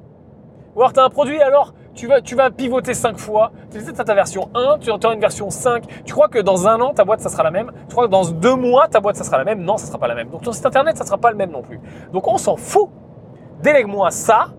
[0.77, 3.51] Ou alors tu as un produit, alors tu vas, tu vas pivoter 5 fois.
[3.73, 6.05] Tu as ta version 1, tu auras une version 5.
[6.05, 7.73] Tu crois que dans un an, ta boîte, ça sera la même?
[7.89, 9.63] Tu crois que dans deux mois, ta boîte, ça sera la même?
[9.63, 10.29] Non, ça sera pas la même.
[10.29, 11.81] Donc ton site internet, ça sera pas le même non plus.
[12.13, 12.89] Donc on s'en fout.
[13.63, 14.51] Délègue-moi ça.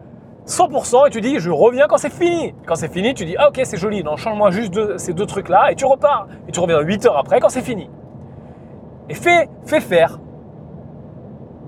[0.47, 2.55] 100% et tu dis je reviens quand c'est fini.
[2.65, 5.47] Quand c'est fini, tu dis ah ok c'est joli, non change-moi juste ces deux trucs
[5.47, 6.27] là et tu repars.
[6.47, 7.89] Et tu reviens 8 heures après quand c'est fini.
[9.09, 10.19] Et fais, fais faire.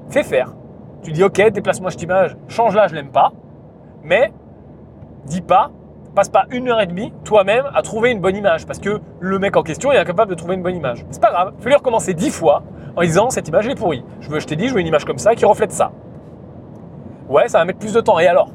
[0.10, 0.56] Fais faire.
[1.04, 3.32] Tu dis ok, déplace-moi cette image, change là, je l'aime pas.
[4.04, 4.34] Mais
[5.26, 5.72] dis pas,
[6.16, 9.40] passe pas une heure et demie toi-même à trouver une bonne image parce que le
[9.40, 11.06] mec en question est incapable de trouver une bonne image.
[11.10, 12.64] C'est pas grave, fais-lui recommencer 10 fois
[12.96, 14.04] en disant cette image est pourrie.
[14.20, 15.92] Je, veux, je t'ai dit, je veux une image comme ça qui reflète ça.
[17.30, 18.20] Ouais, ça va mettre plus de temps.
[18.20, 18.50] Et alors?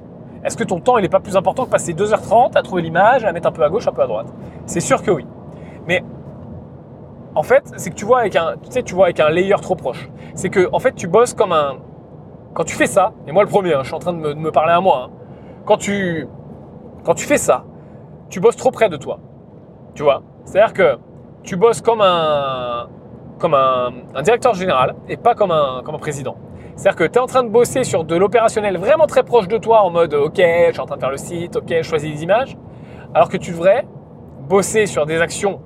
[0.45, 3.25] Est-ce que ton temps, il n'est pas plus important que passer 2h30 à trouver l'image,
[3.25, 4.33] à mettre un peu à gauche, un peu à droite?
[4.67, 5.27] C'est sûr que oui.
[5.89, 6.05] Mais
[7.35, 9.57] en fait, c'est que tu vois avec un, tu sais, tu vois avec un layer
[9.61, 10.09] trop proche.
[10.35, 11.79] C'est que en fait, tu bosses comme un.
[12.55, 14.51] Quand tu fais ça, et moi le premier, hein, je suis en train de me,
[14.53, 15.09] parler à moi.
[15.09, 15.11] Hein.
[15.67, 16.29] quand tu,
[17.07, 17.65] quand tu fais ça,
[18.29, 19.21] tu bosses trop près de toi.
[19.95, 20.25] Tu vois?
[20.45, 20.99] C'est-à-dire que
[21.45, 22.89] tu bosses comme un,
[24.25, 26.37] directeur général et pas comme un, comme président.
[26.75, 29.57] C'est-à-dire que tu es en train de bosser sur de l'opérationnel vraiment très proche de
[29.57, 32.13] toi en mode OK, je suis en train de faire le site, OK, je choisis
[32.13, 32.59] des images,
[33.15, 33.87] alors que tu devrais
[34.49, 35.61] bosser sur des actions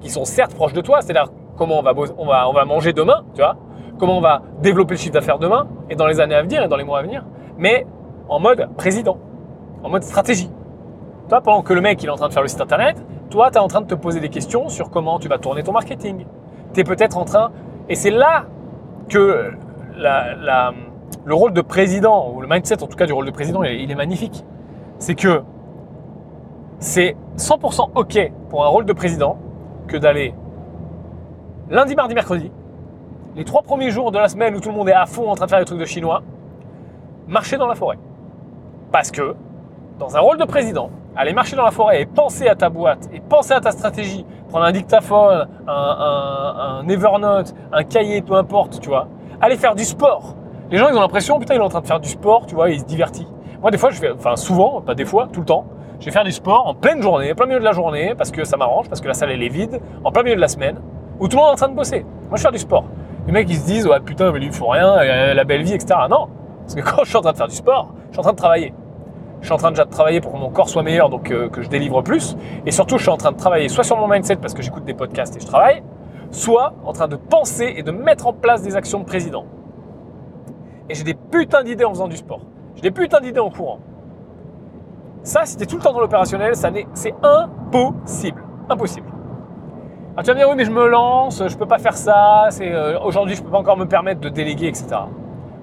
[0.00, 2.94] qui sont certes proches de toi, c'est-à-dire comment on va, on, va, on va manger
[2.94, 3.56] demain, tu vois,
[3.98, 6.68] comment on va développer le chiffre d'affaires demain et dans les années à venir et
[6.68, 7.22] dans les mois à venir,
[7.58, 7.86] mais
[8.28, 9.18] en mode président,
[9.84, 10.50] en mode stratégie.
[11.28, 12.96] Toi, pendant que le mec il est en train de faire le site internet,
[13.30, 15.62] toi, tu es en train de te poser des questions sur comment tu vas tourner
[15.62, 16.24] ton marketing.
[16.72, 17.52] Tu es peut-être en train,
[17.88, 18.46] et c'est là
[19.08, 19.52] que
[19.96, 23.90] le rôle de président, ou le mindset en tout cas du rôle de président, il,
[23.90, 24.44] est magnifique.
[24.98, 25.42] C'est que
[26.78, 29.38] c'est 100% OK pour un rôle de président
[29.86, 30.34] que d'aller
[31.70, 32.50] lundi, mardi, mercredi,
[33.36, 35.34] les trois premiers jours de la semaine où tout le monde est à fond en
[35.34, 36.22] train de faire des trucs de chinois,
[37.26, 37.98] marcher dans la forêt.
[38.92, 39.34] Parce que
[39.98, 43.08] dans un rôle de président, aller marcher dans la forêt et penser à ta boîte
[43.12, 48.88] et penser à ta stratégie, prendre un dictaphone, un, Evernote, un cahier, peu importe, tu
[48.88, 49.08] vois,
[49.40, 50.34] aller faire du sport.
[50.70, 52.54] Les gens, ils ont l'impression, putain, il est en train de faire du sport, tu
[52.54, 53.26] vois, il se divertit.
[53.60, 55.66] Moi, des fois, je fais, enfin, souvent, pas des fois, tout le temps,
[56.00, 58.30] je vais faire du sport en pleine journée, en plein milieu de la journée, parce
[58.30, 60.48] que ça m'arrange, parce que la salle, elle est vide, en plein milieu de la
[60.48, 60.78] semaine,
[61.20, 62.04] où tout le monde est en train de bosser.
[62.28, 62.84] Moi, je fais du sport.
[63.26, 65.74] Les mecs, ils se disent, ouais, putain, mais lui, il faut rien, la belle vie,
[65.74, 65.94] etc.
[66.10, 66.28] Non.
[66.62, 68.32] Parce que quand je suis en train de faire du sport, je suis en train
[68.32, 68.74] de travailler.
[69.44, 71.50] Je suis en train déjà de travailler pour que mon corps soit meilleur, donc euh,
[71.50, 72.34] que je délivre plus.
[72.64, 74.86] Et surtout, je suis en train de travailler soit sur mon mindset parce que j'écoute
[74.86, 75.82] des podcasts et je travaille,
[76.30, 79.44] soit en train de penser et de mettre en place des actions de président.
[80.88, 82.40] Et j'ai des putains d'idées en faisant du sport.
[82.76, 83.80] J'ai des putains d'idées en courant.
[85.24, 86.54] Ça, si tu es tout le temps dans l'opérationnel,
[86.94, 88.42] c'est impossible.
[88.70, 89.08] Impossible.
[90.12, 92.48] Alors tu vas me dire, oui, mais je me lance, je peux pas faire ça,
[92.62, 94.86] euh, aujourd'hui, je peux pas encore me permettre de déléguer, etc.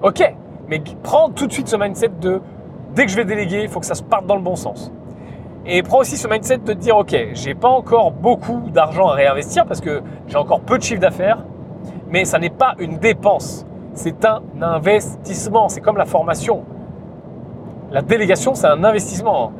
[0.02, 0.22] Ok,
[0.68, 2.40] mais prends tout de suite ce mindset de
[2.94, 4.92] dès que je vais déléguer, il faut que ça se parte dans le bon sens.
[5.64, 9.14] Et prends aussi ce mindset de te dire, ok, j'ai pas encore beaucoup d'argent à
[9.14, 11.44] réinvestir parce que j'ai encore peu de chiffre d'affaires,
[12.08, 15.68] mais ça n'est pas une dépense c'est un investissement.
[15.68, 16.64] C'est comme la formation.
[17.90, 19.52] La délégation, c'est un investissement.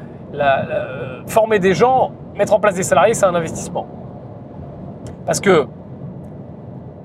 [1.27, 3.87] former des gens, mettre en place des salariés, c'est un investissement.
[5.27, 5.66] Parce que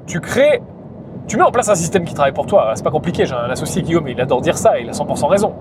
[0.05, 0.61] tu crées,
[1.27, 2.71] tu mets en place un système qui travaille pour toi.
[2.75, 3.25] C'est pas compliqué.
[3.25, 5.53] J'ai un associé Guillaume, il adore dire ça, il a 100% raison.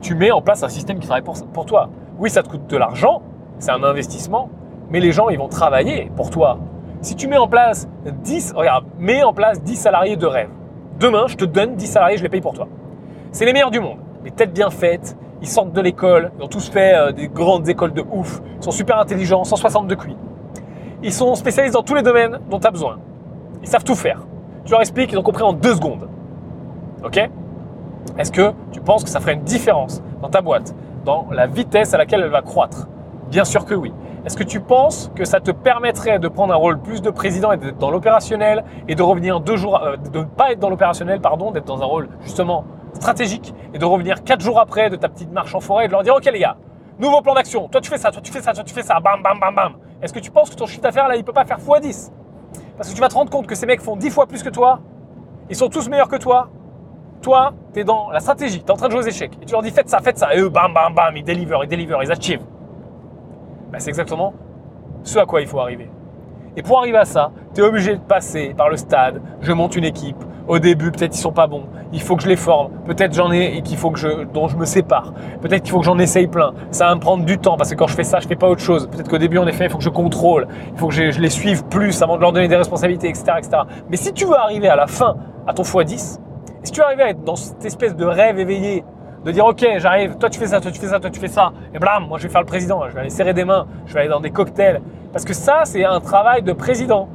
[0.00, 1.88] Tu mets en place un système qui travaille pour, toi.
[2.18, 3.22] Oui, ça te coûte de l'argent,
[3.58, 4.48] c'est un investissement,
[4.90, 6.58] mais les gens, ils vont travailler pour toi.
[7.00, 10.50] Si tu mets en place 10, regarde, mets en place 10 salariés de rêve.
[10.98, 12.68] Demain, je te donne 10 salariés, je les paye pour toi.
[13.32, 13.98] C'est les meilleurs du monde.
[14.24, 17.68] Les têtes bien faites, ils sortent de l'école, ils ont tous fait euh, des grandes
[17.68, 20.16] écoles de ouf, ils sont super intelligents, 162 QI.
[21.02, 22.98] Ils sont spécialistes dans tous les domaines dont tu as besoin.
[23.62, 24.26] Ils savent tout faire.
[24.64, 26.08] Tu leur expliques, ils ont compris en deux secondes.
[27.04, 27.28] Ok?
[28.18, 31.94] Est-ce que tu penses que ça ferait une différence dans ta boîte, dans la vitesse
[31.94, 32.88] à laquelle elle va croître?
[33.30, 33.92] Bien sûr que oui.
[34.24, 37.52] Est-ce que tu penses que ça te permettrait de prendre un rôle plus de président
[37.52, 40.70] et d'être dans l'opérationnel et de revenir deux jours, euh, de ne pas être dans
[40.70, 42.64] l'opérationnel, pardon, d'être dans un rôle justement
[42.94, 45.92] stratégique et de revenir quatre jours après de ta petite marche en forêt et de
[45.92, 46.56] leur dire ok les gars,
[46.98, 48.98] nouveau plan d'action, toi tu fais ça, toi tu fais ça, toi tu fais ça,
[49.00, 49.72] bam bam bam bam.
[50.02, 52.10] Est-ce que tu penses que ton chiffre d'affaires là il peut pas faire x10
[52.76, 54.48] Parce que tu vas te rendre compte que ces mecs font 10 fois plus que
[54.48, 54.80] toi,
[55.48, 56.48] ils sont tous meilleurs que toi.
[57.22, 59.44] Toi, tu es dans la stratégie, tu es en train de jouer aux échecs et
[59.44, 61.68] tu leur dis faites ça, faites ça et eux bam bam bam, ils deliver, ils
[61.68, 62.44] deliver, ils achievent.
[63.72, 64.32] Bah, c'est exactement
[65.02, 65.90] ce à quoi il faut arriver.
[66.56, 69.20] Et pour arriver à ça, tu es obligé de passer par le stade.
[69.42, 70.16] Je monte une équipe.
[70.48, 71.64] Au début, peut-être ils sont pas bons.
[71.92, 72.70] Il faut que je les forme.
[72.86, 75.12] Peut-être j'en ai et qu'il faut que je, dont je me sépare.
[75.42, 76.54] Peut-être qu'il faut que j'en essaye plein.
[76.70, 78.48] Ça va me prendre du temps parce que quand je fais ça, je fais pas
[78.48, 78.88] autre chose.
[78.90, 80.46] Peut-être qu'au début, en effet, il faut que je contrôle.
[80.72, 83.58] Il faut que je, les suive plus avant de leur donner des responsabilités, etc., etc.
[83.90, 85.16] Mais si tu veux arriver à la fin
[85.46, 86.20] à ton x10,
[86.66, 88.84] si tu veux arriver à être dans cette espèce de rêve éveillé
[89.24, 91.28] de dire ok j'arrive, toi tu fais ça, toi tu fais ça, toi tu fais
[91.28, 93.68] ça, et blam, moi je vais faire le président, je vais aller serrer des mains,
[93.86, 94.80] je vais aller dans des cocktails.
[95.12, 97.08] Parce que ça c'est un travail de président,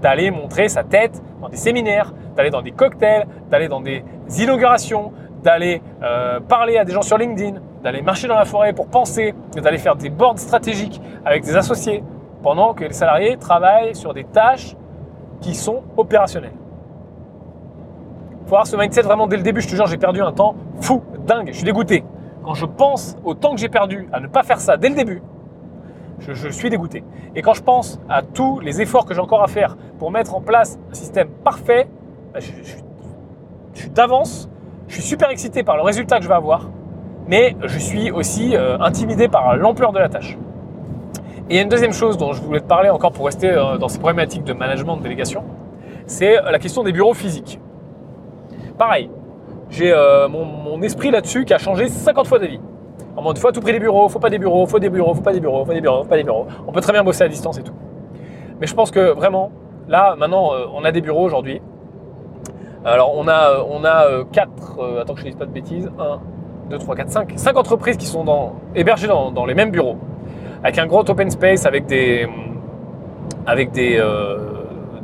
[0.00, 4.04] d'aller montrer sa tête dans des séminaires, d'aller dans des cocktails, d'aller dans des
[4.38, 8.86] inaugurations, d'aller euh, parler à des gens sur LinkedIn, d'aller marcher dans la forêt pour
[8.86, 12.04] penser, d'aller faire des boards stratégiques avec des associés,
[12.40, 14.76] pendant que les salariés travaillent sur des tâches
[15.40, 16.61] qui sont opérationnelles.
[18.52, 19.62] Avoir ce mindset vraiment dès le début.
[19.62, 21.48] Je te jure, j'ai perdu un temps fou, dingue.
[21.52, 22.04] Je suis dégoûté.
[22.44, 24.94] Quand je pense au temps que j'ai perdu à ne pas faire ça dès le
[24.94, 25.22] début,
[26.18, 27.02] je, suis dégoûté.
[27.34, 30.34] Et quand je pense à tous les efforts que j'ai encore à faire pour mettre
[30.34, 31.88] en place un système parfait,
[32.34, 32.52] bah, je,
[33.72, 34.50] suis d'avance,
[34.86, 36.68] je suis super excité par le résultat que je vais avoir,
[37.28, 40.36] mais je suis aussi euh, intimidé par l'ampleur de la tâche.
[41.48, 43.50] Et il y a une deuxième chose dont je voulais te parler encore pour rester
[43.50, 45.42] euh, dans ces problématiques de management de délégation,
[46.04, 47.58] c'est la question des bureaux physiques.
[48.78, 49.10] Pareil,
[49.70, 52.60] j'ai euh, mon, esprit là-dessus qui a changé 50 fois d'avis.
[53.16, 55.14] En mode, faut à tout prix des bureaux, faut pas des bureaux, faut des bureaux,
[55.14, 56.46] faut pas des bureaux, faut des bureaux, faut pas des bureaux.
[56.66, 57.74] On peut très bien bosser à distance et tout.
[58.60, 59.50] Mais je pense que vraiment,
[59.88, 61.60] là, maintenant, euh, on a des bureaux aujourd'hui.
[62.84, 65.50] Alors, on a, euh, on a 4, euh, attends que je ne dise pas de
[65.50, 66.20] bêtises, 1,
[66.70, 69.96] 2, 3, 4, 5, 5 entreprises qui sont hébergées dans, les mêmes bureaux,
[70.62, 72.28] avec un gros open space, avec des,
[73.46, 74.02] avec des,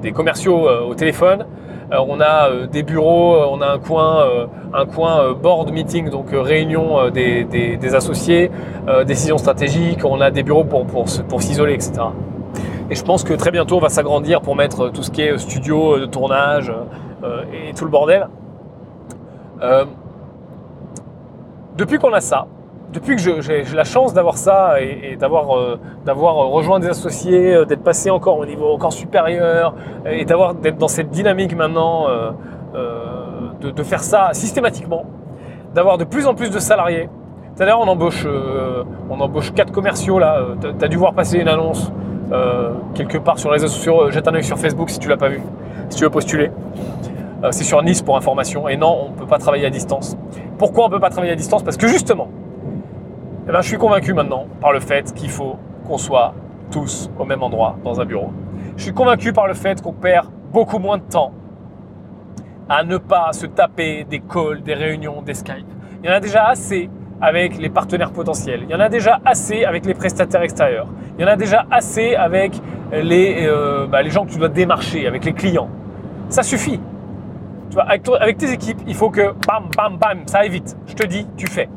[0.00, 1.46] des commerciaux au téléphone,
[1.90, 7.94] on a euh, des bureaux, euh, on a un coin, board meeting, donc réunion des,
[7.94, 8.50] associés,
[9.06, 11.08] décisions stratégiques, on a des bureaux pour, pour,
[11.42, 11.92] s'isoler, etc.
[12.90, 15.36] Et je pense que très bientôt, on va s'agrandir pour mettre tout ce qui est
[15.38, 16.72] studio de tournage
[17.52, 18.28] et tout le bordel.
[21.76, 22.46] depuis qu'on a ça,
[22.92, 27.64] depuis que j'ai la chance d'avoir ça et, d'avoir euh, d'avoir rejoint des associés, euh,
[27.64, 29.74] d'être passé encore au niveau encore supérieur
[30.06, 32.30] et d'avoir d'être dans cette dynamique maintenant euh,
[33.60, 35.04] de, faire ça systématiquement,
[35.74, 37.08] d'avoir de plus en plus de salariés.
[37.56, 38.26] Tout à l'heure, on embauche
[39.10, 40.40] on embauche quatre commerciaux là.
[40.60, 41.92] Tu as dû voir passer une annonce
[42.94, 44.10] quelque part sur les réseaux sociaux.
[44.10, 45.42] Jette un œil sur Facebook si tu l'as pas vu,
[45.88, 46.50] si tu veux postuler.
[47.50, 48.68] C'est sur Nice pour information.
[48.68, 50.16] Et non, on ne peut pas travailler à distance.
[50.56, 51.64] Pourquoi on ne peut pas travailler à distance?
[51.64, 52.28] Parce que justement,
[53.48, 56.34] eh ben, je suis convaincu maintenant par le fait qu'il faut qu'on soit
[56.70, 58.30] tous au même endroit dans un bureau.
[58.76, 61.32] Je suis convaincu par le fait qu'on perd beaucoup moins de temps
[62.68, 65.66] à ne pas se taper des calls, des réunions, des Skype.
[66.02, 66.90] Il y en a déjà assez
[67.22, 68.64] avec les partenaires potentiels.
[68.64, 70.88] Il y en a déjà assez avec les prestataires extérieurs.
[71.18, 72.52] Il y en a déjà assez avec
[72.92, 75.70] les, euh, bah, les gens que tu dois démarcher, avec les clients.
[76.28, 76.80] Ça suffit.
[77.70, 80.76] Tu vois, avec, avec, tes équipes, il faut que bam, bam, bam, ça aille vite.
[80.86, 81.68] Je te dis, tu fais.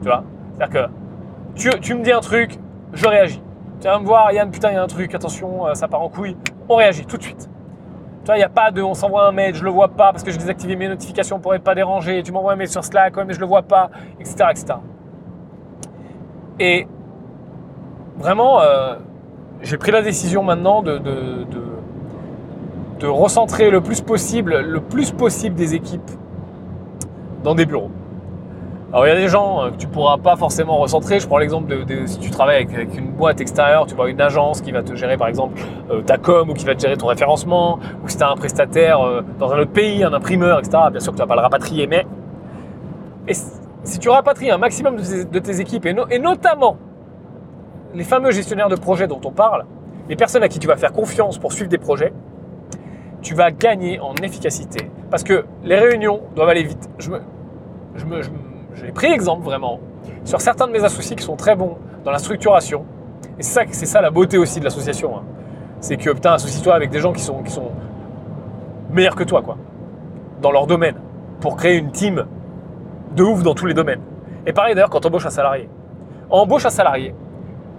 [0.00, 0.24] Tu vois?
[0.56, 1.01] C'est-à-dire que
[1.54, 2.58] tu, me dis un truc,
[2.92, 3.42] je réagis.
[3.80, 6.02] Tu vas me voir, Yann, putain, il y a un truc, attention, euh, ça part
[6.02, 6.36] en couille.
[6.68, 7.48] On réagit tout de suite.
[8.20, 10.12] Tu vois, il n'y a pas de on s'envoie un mail, je le vois pas
[10.12, 12.22] parce que j'ai désactivé mes notifications pour être pas dérangé.
[12.22, 13.90] Tu m'envoies un mail sur Slack, mais je le vois pas,
[14.20, 14.46] etc.
[14.50, 14.74] etc.
[16.60, 16.86] Et
[18.18, 18.94] vraiment, euh,
[19.62, 21.46] j'ai pris la décision maintenant de, de,
[23.00, 26.10] de recentrer le plus possible, le plus possible des équipes
[27.42, 27.90] dans des bureaux.
[28.92, 31.18] Alors il y a des gens euh, que tu pourras pas forcément recentrer.
[31.18, 34.60] Je prends l'exemple de, si tu travailles avec, une boîte extérieure, tu vois une agence
[34.60, 35.58] qui va te gérer par exemple
[35.90, 38.36] euh, ta com ou qui va te gérer ton référencement, ou si tu as un
[38.36, 40.76] prestataire euh, dans un autre pays, un imprimeur, etc.
[40.90, 42.06] Bien sûr que tu vas pas le rapatrier, mais
[43.26, 46.76] et si tu rapatries un maximum de tes, équipes et, notamment
[47.94, 49.64] les fameux gestionnaires de projets dont on parle,
[50.08, 52.12] les personnes à qui tu vas faire confiance pour suivre des projets,
[53.22, 54.90] tu vas gagner en efficacité.
[55.10, 56.90] Parce que les réunions doivent aller vite.
[56.98, 57.10] Je
[58.04, 59.80] me j'ai pris exemple vraiment
[60.24, 62.84] sur certains de mes associés qui sont très bons dans la structuration.
[63.38, 65.16] Et c'est ça, la beauté aussi de l'association.
[65.16, 65.22] Hein.
[65.80, 67.42] C'est que putain, associe-toi avec des gens qui sont,
[68.90, 69.56] meilleurs que toi, quoi,
[70.40, 70.96] dans leur domaine,
[71.40, 72.26] pour créer une team
[73.16, 74.00] de ouf dans tous les domaines.
[74.46, 75.68] Et pareil d'ailleurs quand embauches un salarié.
[76.30, 77.14] Embauche un salarié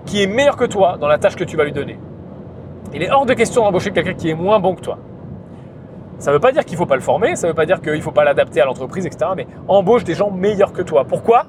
[0.06, 1.98] qui est meilleur que toi dans la tâche que tu vas lui donner.
[2.94, 4.98] Il est hors de question d'embaucher quelqu'un qui est moins bon que toi.
[6.24, 7.66] Ça ne veut pas dire qu'il ne faut pas le former, ça ne veut pas
[7.66, 9.32] dire qu'il ne faut pas l'adapter à l'entreprise, etc.
[9.36, 11.04] Mais embauche des gens meilleurs que toi.
[11.04, 11.48] Pourquoi?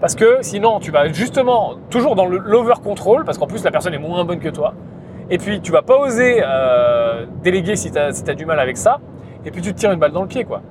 [0.00, 3.98] Parce que sinon, tu vas justement toujours dans l'over-control, parce qu'en plus, la personne est
[3.98, 4.72] moins bonne que toi.
[5.28, 9.00] Et puis, tu vas pas oser euh, déléguer si tu as, du mal avec ça.
[9.44, 10.62] Et puis, tu te tires une balle dans le pied, quoi.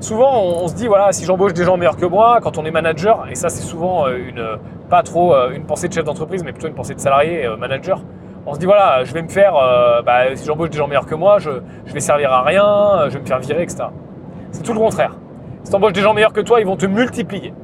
[0.00, 2.72] Souvent, on, se dit, voilà, si j'embauche des gens meilleurs que moi, quand on est
[2.72, 4.44] manager, et ça, c'est souvent euh, une,
[4.90, 8.02] pas trop euh, une pensée de chef d'entreprise, mais plutôt une pensée de salarié, manager,
[8.46, 11.06] on se dit voilà, je vais me faire, euh, bah, si j'embauche des gens meilleurs
[11.06, 11.50] que moi, je,
[11.86, 13.84] je vais servir à rien, euh, je vais me faire virer, etc.
[14.50, 15.16] C'est tout le contraire.
[15.62, 17.54] Si tu embauches des gens meilleurs que toi, ils vont te multiplier.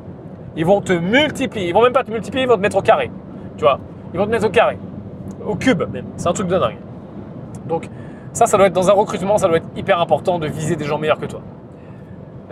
[0.57, 1.68] Ils vont te multiplier.
[1.68, 3.11] Ils vont même pas te multiplier, ils vont te mettre au carré.
[3.57, 3.78] Tu vois?
[4.12, 4.78] Ils vont te mettre au carré.
[5.47, 6.07] Au cube même.
[6.16, 6.78] C'est un truc de dingue.
[7.68, 7.89] Donc
[8.33, 10.85] ça, ça doit être dans un recrutement, ça doit être hyper important de viser des
[10.85, 11.41] gens meilleurs que toi.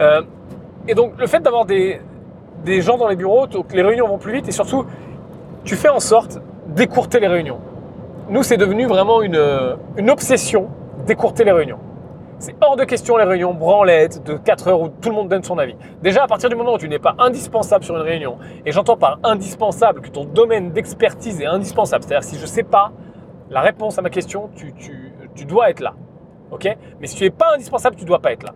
[0.01, 0.23] Euh,
[0.87, 2.01] et donc le fait d'avoir des,
[2.81, 4.85] gens dans les bureaux, les réunions vont plus vite et surtout,
[5.65, 7.59] tu fais en sorte d'écourter les réunions
[8.29, 9.39] nous, c'est devenu vraiment une,
[10.09, 10.69] obsession
[11.07, 11.79] d'écourter les réunions.
[12.39, 15.43] C'est hors de question les réunions branlettes de 4 heures où tout le monde donne
[15.43, 15.75] son avis.
[16.03, 18.97] Déjà, à partir du moment où tu n'es pas indispensable sur une réunion, et j'entends
[18.97, 22.93] par indispensable que ton domaine d'expertise est indispensable, c'est-à-dire si je ne sais pas
[23.51, 24.73] la réponse à ma question, tu,
[25.35, 25.95] tu dois être là.
[26.51, 26.77] ok?
[27.01, 28.53] Mais si tu n'es pas indispensable, tu ne dois pas être là.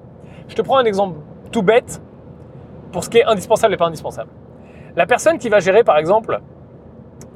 [0.49, 1.19] Je te prends un exemple
[1.51, 2.03] tout bête
[2.93, 4.31] pour ce qui est indispensable et pas indispensable.
[4.97, 6.41] La personne qui va gérer, par exemple,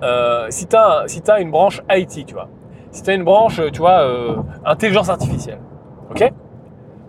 [0.02, 2.48] euh, si tu as, si une branche IT, tu vois,
[2.90, 5.60] si tu as une branche, tu vois, euh, intelligence artificielle,
[6.10, 6.32] ok?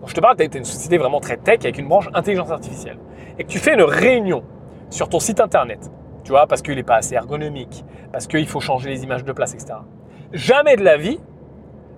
[0.06, 2.98] Je te parle, tu as une société vraiment très tech avec une branche intelligence artificielle,
[3.38, 4.42] et que tu fais une réunion
[4.90, 5.90] sur ton site internet,
[6.24, 9.32] tu vois, parce qu'il n'est pas assez ergonomique, parce qu'il faut changer les images de
[9.32, 9.74] place, etc.
[10.32, 11.20] Jamais de la vie,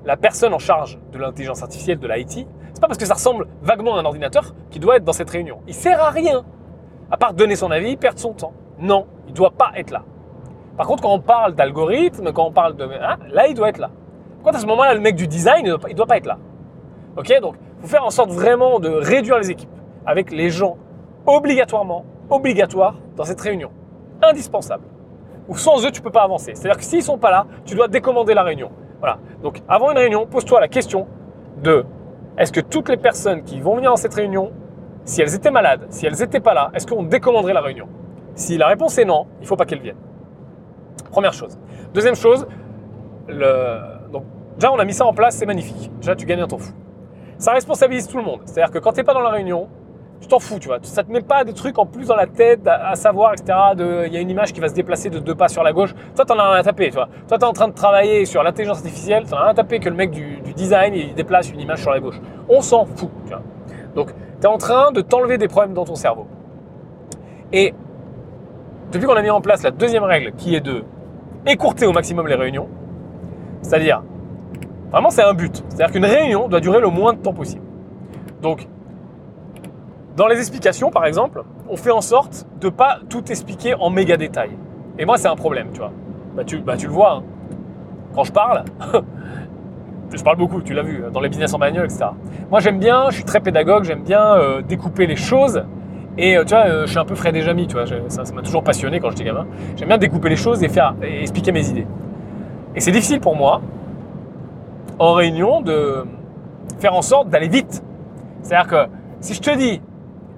[0.05, 3.47] la personne en charge de l'intelligence artificielle, de l'IT, c'est pas parce que ça ressemble
[3.63, 5.59] vaguement à un ordinateur qui doit être dans cette réunion.
[5.67, 6.45] Il sert à rien,
[7.11, 8.55] à part donner son avis, perdre son temps.
[8.79, 10.05] Non, il doit pas être là.
[10.81, 12.85] Par contre, quand on parle d'algorithme, quand on parle de...
[12.85, 13.91] Hein, là, il doit être là.
[14.43, 16.39] Quand à ce moment-là, le mec du design, il ne doit, pas être là.
[17.19, 19.69] Ok Donc, il faut faire en sorte vraiment de réduire les équipes
[20.07, 20.79] avec les gens
[21.27, 23.71] obligatoirement, obligatoires dans cette réunion.
[24.23, 24.85] Indispensable.
[25.49, 26.53] Ou sans eux, tu ne peux pas avancer.
[26.55, 28.71] C'est-à-dire que s'ils ne sont pas là, tu dois décommander la réunion.
[29.01, 29.19] Voilà.
[29.43, 31.07] Donc, avant une réunion, pose-toi la question
[31.63, 31.85] de
[32.39, 34.51] est-ce que toutes les personnes qui vont venir dans cette réunion,
[35.05, 37.87] si elles étaient malades, si elles n'étaient pas là, est-ce qu'on décommanderait la réunion?
[38.35, 40.10] Si la réponse est non, il ne faut pas qu'elles viennent.
[41.11, 41.59] Première chose.
[41.93, 42.47] Deuxième chose,
[44.13, 44.25] donc,
[44.57, 45.91] déjà on a mis ça en place, c'est magnifique.
[45.99, 46.73] Déjà tu gagnes un temps fou.
[47.39, 48.41] Ça responsabilise tout le monde.
[48.45, 49.69] C'est-à-dire que quand tu n'es pas dans la réunion,
[50.21, 50.79] tu t'en fous, tu vois.
[50.83, 53.59] Ça te met pas des trucs en plus dans la tête à, savoir, etc.
[54.07, 55.95] Il y a une image qui va se déplacer de deux pas sur la gauche.
[56.15, 57.09] Toi, tu en as rien à taper, tu vois.
[57.27, 59.55] Toi, tu es en train de travailler sur l'intelligence artificielle, tu en as rien à
[59.55, 62.21] taper que le mec du, design, il déplace une image sur la gauche.
[62.49, 63.43] On s'en fout, tu vois.
[63.95, 66.27] Donc, tu es en train de t'enlever des problèmes dans ton cerveau.
[67.53, 67.73] Et
[68.93, 70.85] depuis qu'on a mis en place la deuxième règle, qui est de
[71.47, 72.69] écourter au maximum les réunions,
[73.63, 74.03] c'est-à-dire,
[74.91, 75.63] vraiment, c'est un but.
[75.69, 77.65] C'est-à-dire qu'une réunion doit durer le moins de temps possible.
[78.43, 78.69] Donc,
[80.17, 83.91] dans les explications, par exemple, on fait en sorte de ne pas tout expliquer en
[83.91, 84.51] méga détail.
[84.99, 85.93] Et moi, c'est un problème, tu vois.
[86.35, 87.15] Bah, tu, bah, tu le vois.
[87.15, 87.23] Hein.
[88.15, 88.65] Quand je parle,
[90.15, 92.07] je parle beaucoup, tu l'as vu, dans les business en bagnole, etc.
[92.51, 95.65] Moi, j'aime bien, je suis très pédagogue, j'aime bien euh, découper les choses.
[96.19, 98.23] Et euh, tu vois, euh, je suis un peu Fred et Jamy, tu vois, ça
[98.35, 99.47] m'a toujours passionné quand j'étais gamin.
[99.77, 101.87] J'aime bien découper les choses et faire expliquer mes idées.
[102.75, 103.61] Et c'est difficile pour moi,
[104.99, 106.05] en réunion, de
[106.79, 107.83] faire en sorte d'aller vite.
[108.43, 108.91] C'est-à-dire que
[109.21, 109.81] si je te dis,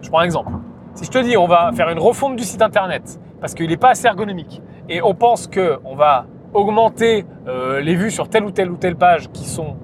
[0.01, 0.53] je prends un exemple.
[0.95, 3.79] Si je te dis on va faire une refonte du site internet parce qu'il n'est
[3.79, 4.61] pas assez ergonomique
[4.91, 8.97] et on pense qu'on va augmenter euh, les vues sur telle ou telle ou telle
[8.97, 9.77] page qui sont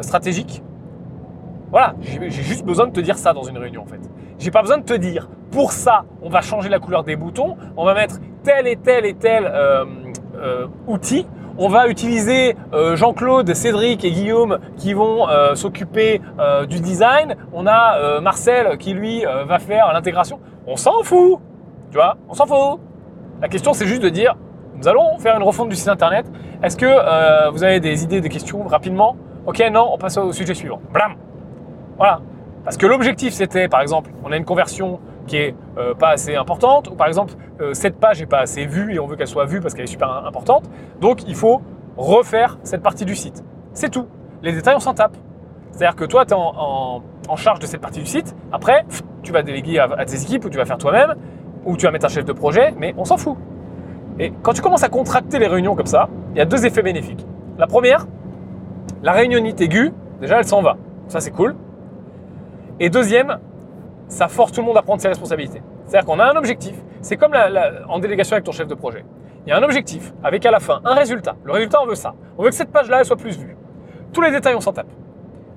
[0.00, 0.62] stratégiques,
[1.70, 4.00] voilà, j'ai juste besoin de te dire ça dans une réunion en fait.
[4.38, 7.56] J'ai pas besoin de te dire pour ça on va changer la couleur des boutons,
[7.76, 11.26] on va mettre tel et tel et tel euh, outil
[11.56, 17.36] on va utiliser euh, Jean-Claude, Cédric et Guillaume qui vont euh, s'occuper euh, du design.
[17.52, 20.40] On a Marcel qui lui va faire l'intégration.
[20.66, 21.38] On s'en fout,
[21.90, 22.80] tu vois, on s'en fout.
[23.40, 24.36] La question c'est juste de dire,
[24.76, 26.26] nous allons faire une refonte du site internet.
[26.62, 29.16] Est-ce que vous avez des idées, des questions rapidement?
[29.46, 30.80] Ok, non, on passe au sujet suivant.
[30.92, 31.14] Blam
[31.96, 32.20] Voilà.
[32.64, 36.34] Parce que l'objectif c'était, par exemple, on a une conversion qui est euh, pas assez
[36.34, 39.26] importante, ou par exemple euh, cette page n'est pas assez vue et on veut qu'elle
[39.26, 40.64] soit vue parce qu'elle est super importante,
[41.00, 41.62] donc il faut
[41.96, 43.44] refaire cette partie du site.
[43.72, 44.06] C'est tout.
[44.42, 45.16] Les détails, on s'en tape.
[45.70, 47.02] C'est-à-dire que toi, tu es en,
[47.36, 48.84] charge de cette partie du site, après,
[49.22, 51.14] tu vas déléguer à, tes équipes ou tu vas faire toi-même,
[51.64, 53.36] ou tu vas mettre un chef de projet, mais on s'en fout.
[54.20, 56.82] Et quand tu commences à contracter les réunions comme ça, il y a deux effets
[56.82, 57.26] bénéfiques.
[57.58, 58.06] La première,
[59.02, 60.76] la réunionnite aiguë, déjà elle s'en va.
[61.08, 61.56] Ça c'est cool.
[62.80, 63.38] Et deuxième,
[64.08, 65.62] ça force tout le monde à prendre ses responsabilités.
[65.86, 66.74] C'est-à-dire qu'on a un objectif.
[67.00, 67.32] C'est comme
[67.88, 69.04] en délégation avec ton chef de projet.
[69.46, 71.36] Il y a un objectif avec à la fin un résultat.
[71.44, 72.14] Le résultat, on veut ça.
[72.38, 73.56] On veut que cette page-là, soit plus vue.
[74.12, 74.86] Tous les détails, on s'en tape.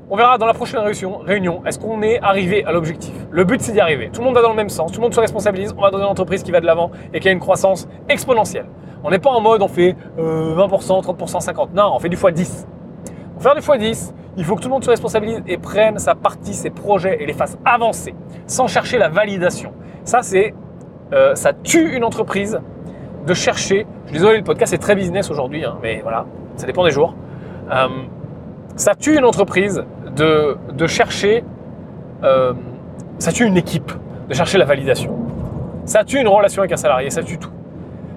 [0.10, 3.14] On verra dans la prochaine réunion, est-ce qu'on est arrivé à l'objectif?
[3.30, 4.10] Le but, c'est d'y arriver.
[4.10, 5.74] Tout le monde va dans le même sens, tout le monde se responsabilise.
[5.78, 8.68] On va dans une entreprise qui va de l'avant et qui a une croissance exponentielle.
[9.04, 11.74] On n'est pas en mode on fait 20%, 30%, 50%.
[11.74, 12.66] Non, on fait du x10.
[13.34, 16.14] Pour faire du x10, il faut que tout le monde se responsabilise et prenne sa
[16.14, 18.14] partie, ses projets et les fasse avancer
[18.46, 19.74] sans chercher la validation.
[20.04, 20.54] Ça, c'est,
[21.12, 22.60] euh, ça tue une entreprise
[23.26, 23.88] de chercher.
[24.06, 26.26] Je suis désolé, le podcast est très business aujourd'hui, hein, mais voilà,
[26.56, 27.16] ça dépend des jours.
[27.72, 27.88] Euh,
[28.76, 29.84] ça tue une entreprise
[30.16, 31.44] de, de chercher,
[32.24, 32.54] euh,
[33.18, 33.92] ça tue une équipe
[34.30, 35.18] de chercher la validation.
[35.86, 37.52] Ça tue une relation avec un salarié, ça tue tout.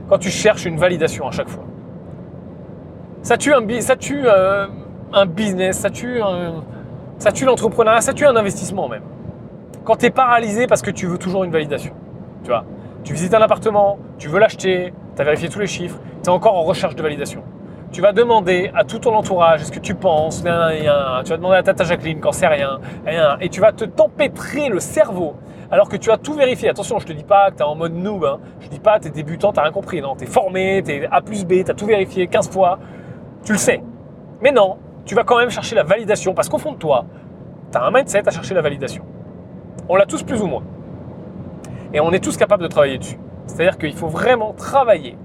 [0.08, 1.64] Quand tu cherches une validation à chaque fois.
[3.22, 4.26] Ça tue, un, ça tue
[5.12, 6.20] un business, ça tue,
[7.18, 9.02] ça tue l'entrepreneuriat, ça tue un investissement même.
[9.84, 11.92] Quand tu es paralysé parce que tu veux toujours une validation,
[12.42, 12.64] tu vois,
[13.02, 16.32] tu visites un appartement, tu veux l'acheter, tu as vérifié tous les chiffres, tu es
[16.32, 17.42] encore en recherche de validation.
[17.92, 21.62] tu vas demander à tout ton entourage ce que tu penses, tu vas demander à
[21.62, 22.78] Tata Jacqueline quand c'est rien,
[23.40, 25.34] et tu vas te tempêtrer le cerveau
[25.70, 26.68] alors que tu as tout vérifié.
[26.68, 28.38] Attention, je te dis pas que tu es en mode noob, hein.
[28.61, 30.00] je te dis pas que tu es débutant, tu rien compris.
[30.00, 32.78] Non, tu es formé, tu es A plus B, tu as tout vérifié 15 fois,
[33.44, 33.82] tu le sais.
[34.40, 34.78] Mais non,
[35.11, 37.04] tu vas quand même chercher la validation parce qu'au fond de toi,
[37.72, 39.04] tu as un mindset à chercher la validation.
[39.88, 40.62] On l'a tous plus ou moins.
[41.92, 43.18] Et on est tous capables de travailler dessus.
[43.48, 45.18] C'est-à-dire qu'il faut vraiment travailler,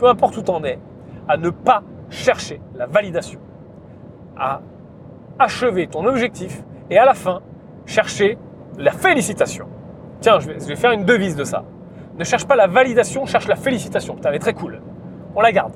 [0.00, 0.80] peu importe où tu en es,
[1.28, 3.38] à ne pas chercher la validation,
[4.36, 4.60] à
[5.38, 7.40] achever ton objectif et à la fin,
[7.86, 8.38] chercher
[8.76, 9.68] la félicitation.
[10.20, 11.62] Tiens, je vais, faire une devise de ça.
[12.18, 14.16] Ne cherche pas la validation, cherche la félicitation.
[14.16, 14.82] Putain, elle est très cool.
[15.36, 15.74] On la garde.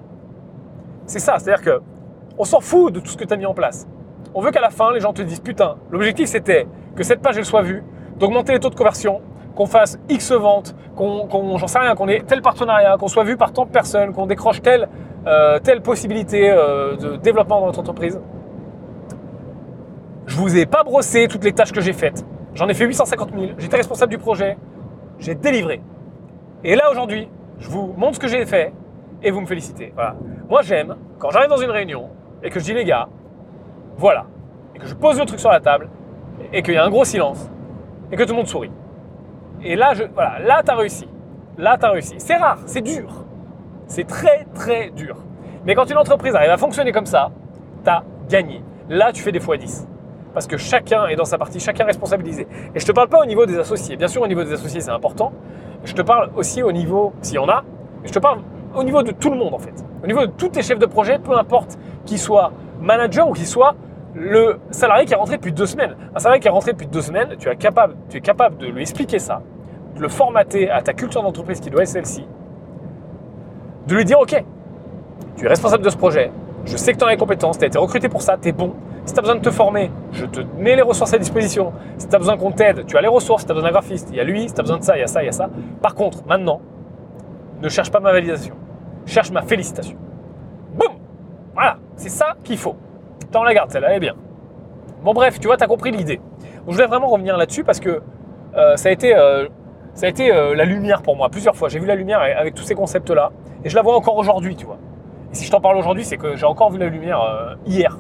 [1.07, 1.92] C'est ça, c'est-à-dire que
[2.39, 3.87] on s'en fout de tout ce que tu as mis en place.
[4.35, 6.67] On veut qu'à la fin, les gens te disent Putain, l'objectif c'était
[6.97, 7.83] que cette page elle soit vue,
[8.19, 9.21] d'augmenter les taux de conversion,
[9.55, 13.37] qu'on fasse X ventes, qu'on, j'en sais rien, qu'on ait tel partenariat, qu'on soit vu
[13.37, 14.89] par tant de personnes, qu'on décroche telle,
[15.27, 18.21] euh, telle possibilité euh, de développement dans notre entreprise.
[20.27, 22.25] Je vous ai pas brossé toutes les tâches que j'ai faites.
[22.55, 24.57] J'en ai fait 850 000, j'étais responsable du projet,
[25.19, 25.83] j'ai délivré.
[26.65, 27.29] Et là aujourd'hui,
[27.59, 28.73] je vous montre ce que j'ai fait
[29.23, 29.93] et vous me félicitez.
[29.95, 30.17] Voilà.
[30.49, 32.11] Moi j'aime quand j'arrive dans une réunion
[32.43, 33.09] et que je dis les gars,
[33.97, 34.27] voilà,
[34.75, 35.89] et que je pose le truc sur la table
[36.53, 37.51] et qu'il y a un gros silence
[38.11, 38.73] et que tout le monde sourit.
[39.65, 41.09] Et là, je, voilà, là t'as réussi.
[41.59, 42.15] Là t'as réussi.
[42.19, 43.25] C'est rare, c'est dur.
[43.87, 45.17] C'est très très dur.
[45.65, 47.31] Mais quand une entreprise arrive à fonctionner comme ça,
[47.85, 48.63] t'as gagné.
[48.89, 49.89] Là tu fais des fois 10
[50.33, 52.47] parce que chacun est dans sa partie, chacun responsabilisé.
[52.75, 53.97] Et je ne te parle pas au niveau des associés.
[53.97, 55.33] Bien sûr, au niveau des associés, c'est important.
[55.85, 57.65] Je te parle aussi au niveau, s'il y en a,
[58.05, 58.41] je te parle
[58.75, 59.85] au niveau de tout le monde en fait.
[60.03, 63.47] Au niveau de tous tes chefs de projet, peu importe qu'il soit manager ou qu'il
[63.47, 63.75] soit
[64.15, 65.97] le salarié qui est rentré depuis deux semaines.
[66.15, 69.43] Un salarié qui est rentré depuis deux semaines, tu es capable, de lui expliquer ça,
[69.97, 72.27] de le formater à ta culture d'entreprise qui doit être celle-ci,
[73.87, 74.45] de lui dire ok,
[75.37, 76.31] tu es responsable de ce projet,
[76.65, 78.53] je sais que tu as les compétences, tu as été recruté pour ça, tu es
[78.53, 78.75] bon,
[79.05, 81.73] si tu as besoin de te former, je te mets les ressources à disposition.
[81.99, 83.43] Si tu as besoin qu'on t'aide, tu as les ressources.
[83.43, 84.49] Si tu as besoin d'un graphiste, il y a lui.
[84.49, 85.51] Si tu as besoin de ça, il y a ça, il y a ça.
[85.81, 86.61] Par contre, maintenant,
[87.61, 88.55] ne cherche pas ma validation.
[89.05, 89.97] Cherche ma félicitation.
[92.03, 92.75] C'est ça qu'il faut.
[93.31, 94.17] T'en la garde, celle-là, elle est bien.
[95.05, 96.21] Bon, bref, tu vois, tu as compris l'idée.
[96.67, 98.03] je voulais vraiment revenir là-dessus parce que
[98.57, 99.47] euh, ça a été, euh,
[100.03, 101.69] euh, la lumière pour moi plusieurs fois.
[101.69, 103.31] J'ai vu la lumière avec tous ces concepts-là
[103.65, 104.79] et je la vois encore aujourd'hui, tu vois.
[105.31, 107.97] Et si je t'en parle aujourd'hui, c'est que j'ai encore vu la lumière hier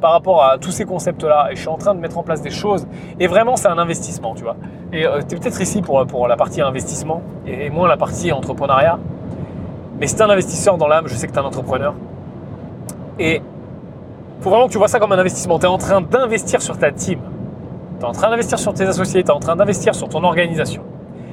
[0.00, 2.40] par rapport à tous ces concepts-là et je suis en train de mettre en place
[2.40, 2.88] des choses.
[3.20, 4.56] Et vraiment, c'est un investissement, tu vois.
[4.90, 8.98] Et tu es peut-être ici pour, pour la partie investissement et, moins la partie entrepreneuriat.
[10.00, 11.94] Mais c'est un investisseur dans l'âme, je sais que tu es un entrepreneur.
[13.18, 13.42] Et
[14.40, 15.58] faut vraiment que tu vois ça comme un investissement.
[15.58, 17.20] Tu es en train d'investir sur ta team.
[17.98, 20.22] Tu es en train d'investir sur tes associés, tu es en train d'investir sur ton
[20.22, 20.82] organisation.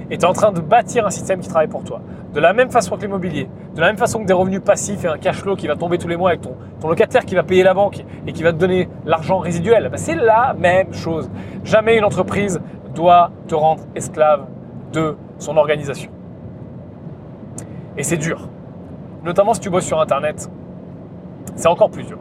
[0.10, 2.02] Et tu es en train de bâtir un système qui travaille pour toi.
[2.34, 5.08] De la même façon que l'immobilier, de la même façon que des revenus passifs et
[5.08, 6.56] un cash flow qui va tomber tous les mois avec ton,
[6.88, 10.16] locataire qui va payer la banque et qui va te donner l'argent résiduel, bah, c'est
[10.16, 11.30] la même chose.
[11.64, 12.60] Jamais une entreprise
[12.94, 14.46] doit te rendre esclave
[14.94, 16.12] de son organisation.
[17.98, 18.50] Et c'est dur.
[19.24, 20.50] Notamment si tu bosses sur Internet,
[21.56, 22.18] c'est encore plus dur.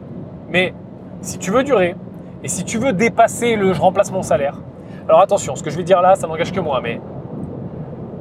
[0.49, 0.73] Mais
[1.21, 1.95] si tu veux durer
[2.43, 4.59] et si tu veux dépasser le je remplace mon salaire,
[5.07, 6.99] alors attention, ce que je vais dire là, ça n'engage que moi, mais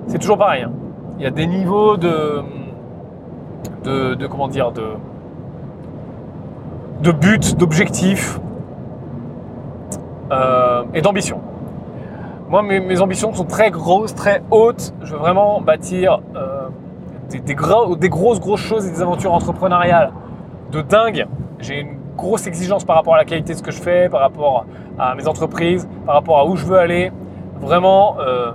[0.07, 0.63] c'est toujours pareil.
[0.63, 0.73] Hein
[1.19, 2.43] il y a des niveaux de,
[3.85, 4.83] de, comment dire, de,
[7.03, 8.41] de buts, d'objectifs
[10.33, 11.41] euh, et d'ambition.
[12.49, 14.93] Moi, mes, ambitions sont très grosses, très hautes.
[15.03, 16.69] Je veux vraiment bâtir euh,
[17.31, 20.13] des, grosses, grosses choses et des aventures entrepreneuriales
[20.71, 21.27] de dingue.
[21.59, 24.21] J'ai une grosse exigence par rapport à la qualité de ce que je fais, par
[24.21, 24.67] rapport
[24.99, 27.13] à mes entreprises, par rapport à où je veux aller.
[27.61, 28.53] Vraiment, euh,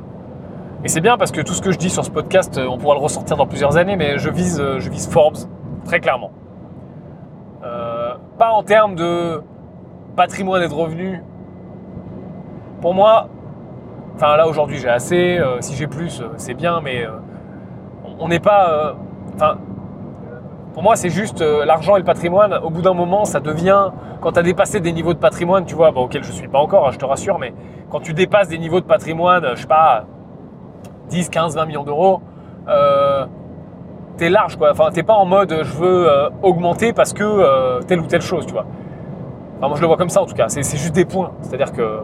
[0.83, 2.77] et c'est bien parce que tout ce que je dis sur ce podcast, euh, on
[2.77, 5.37] pourra le ressortir dans plusieurs années, mais je vise, euh, je vise Forbes,
[5.85, 6.31] très clairement.
[8.37, 9.41] Pas en termes de
[10.15, 11.19] patrimoine et de revenus.
[12.79, 13.27] Pour moi,
[14.15, 17.05] enfin là aujourd'hui j'ai assez, si j'ai plus, c'est bien, mais
[18.17, 18.95] on n'est pas.
[20.73, 22.53] Pour moi, c'est juste l'argent et le patrimoine.
[22.53, 23.91] Au bout d'un moment, ça devient,
[24.21, 26.59] quand tu as dépassé des niveaux de patrimoine, tu vois, auquel je ne suis pas
[26.59, 27.53] encore, hein, je te rassure, mais
[27.89, 30.05] quand tu dépasses des niveaux de patrimoine, je sais pas,
[31.09, 32.21] 10, 15, 20 millions d'euros,
[32.67, 33.25] euh,
[34.17, 34.71] t'es large quoi.
[34.71, 38.21] Enfin, t'es pas en mode je veux euh, augmenter parce que euh, telle ou telle
[38.21, 38.65] chose, tu vois.
[39.61, 40.47] Moi je le vois comme ça en tout cas.
[40.49, 41.31] C'est juste des points.
[41.41, 42.01] C'est-à-dire que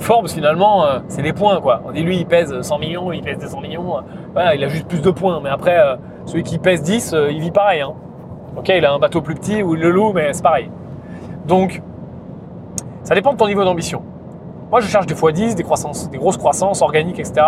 [0.00, 1.82] Forbes finalement, euh, c'est des points quoi.
[1.86, 4.02] On dit lui il pèse 100 millions, il pèse 200 millions.
[4.32, 5.40] voilà, il a juste plus de points.
[5.42, 5.78] Mais après,
[6.26, 7.82] celui qui pèse 10, il vit pareil.
[7.82, 7.94] Hein.
[8.68, 10.70] Il a un bateau plus petit ou il le loue, mais c'est pareil.
[11.46, 11.82] Donc,
[13.02, 14.02] ça dépend de ton niveau d'ambition.
[14.70, 17.44] Moi, je cherche des x10, des croissances, des grosses croissances organiques, etc.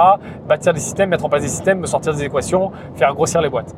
[0.48, 3.48] Bâtir des systèmes, mettre en place des systèmes, me sortir des équations, faire grossir les
[3.48, 3.74] boîtes.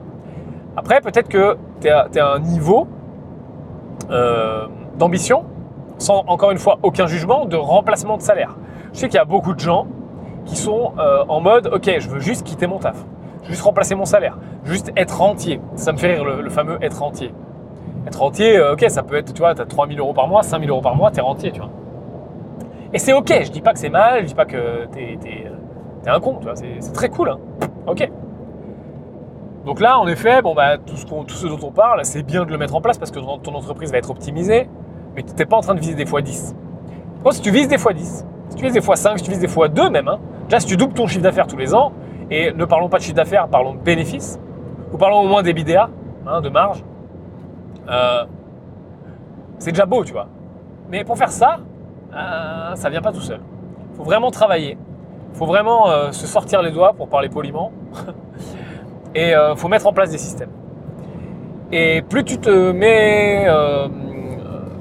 [0.76, 2.86] Après, peut-être que tu es, à un niveau
[4.10, 4.66] euh,
[4.96, 5.44] d'ambition,
[5.98, 8.56] sans encore une fois aucun jugement, de remplacement de salaire.
[8.92, 9.86] Je sais qu'il y a beaucoup de gens
[10.44, 12.96] qui sont euh, en mode ok, je veux juste quitter mon taf,
[13.44, 15.60] juste remplacer mon salaire, juste être rentier.
[15.74, 17.32] Ça me fait rire le, fameux être rentier.
[18.06, 20.42] Être rentier, euh, ok, ça peut être, tu vois, tu as 3000 euros par mois,
[20.42, 21.70] 5000 euros par mois, tu es rentier, tu vois.
[22.92, 25.46] Et c'est ok, je dis pas que c'est mal, je dis pas que tu es,
[26.06, 27.38] un con, tu vois, c'est très cool, hein.
[27.86, 28.10] ok.
[29.64, 32.58] Donc là, en effet, bon, bah, tout ce dont on parle, c'est bien de le
[32.58, 34.68] mettre en place parce que ton entreprise va être optimisée,
[35.14, 36.54] mais tu n'es pas en train de viser des fois 10.
[37.22, 39.30] Bon, si tu vises des fois 10, si tu vises des fois 5, si tu
[39.30, 40.18] vises des fois 2 même, hein,
[40.58, 41.92] si tu doubles ton chiffre d'affaires tous les ans,
[42.30, 44.38] et ne parlons pas de chiffre d'affaires, parlons de bénéfices,
[44.92, 45.90] ou parlons au moins des BDA,
[46.26, 46.84] hein, de marge,
[47.88, 48.24] euh,
[49.58, 50.28] c'est déjà beau, tu vois.
[50.90, 51.58] Mais pour faire ça,
[52.14, 53.40] euh, ça vient pas tout seul.
[53.92, 54.78] Il faut vraiment travailler.
[55.32, 57.72] Il faut vraiment euh, se sortir les doigts, pour parler poliment.
[59.14, 60.50] Et il euh, faut mettre en place des systèmes.
[61.72, 63.46] Et plus tu te mets,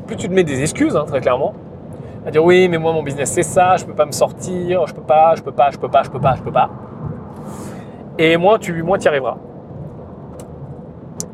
[0.03, 1.53] plus tu te mets des excuses, hein, très clairement,
[2.25, 4.93] à dire oui, mais moi mon business c'est ça, je peux pas me sortir, je
[4.93, 6.69] peux pas, je peux pas, je peux pas, je peux pas, je peux pas.
[8.17, 9.37] Et moins tu, moins y arriveras.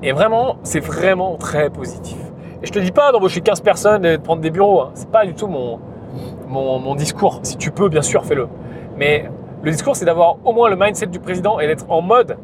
[0.02, 2.18] Et vraiment, c'est vraiment très positif.
[2.62, 4.82] Et je te dis pas d'embaucher 15 personnes et de prendre des bureaux.
[4.82, 4.92] Hein.
[4.94, 5.80] C'est pas du tout mon,
[6.48, 7.40] mon, mon, discours.
[7.44, 8.48] Si tu peux, bien sûr, fais-le.
[8.98, 9.30] Mais
[9.62, 12.38] le discours, c'est d'avoir au moins le mindset du président et d'être en mode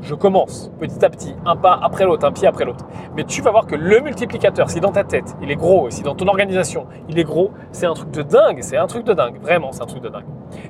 [0.00, 2.86] je commence petit à petit, un pas après l'autre, un pied après l'autre.
[3.16, 6.02] Mais tu vas voir que le multiplicateur, si dans ta tête, il est gros, si
[6.02, 9.12] dans ton organisation, il est gros, c'est un truc de dingue, c'est un truc de
[9.12, 10.24] dingue, vraiment, c'est un truc de dingue.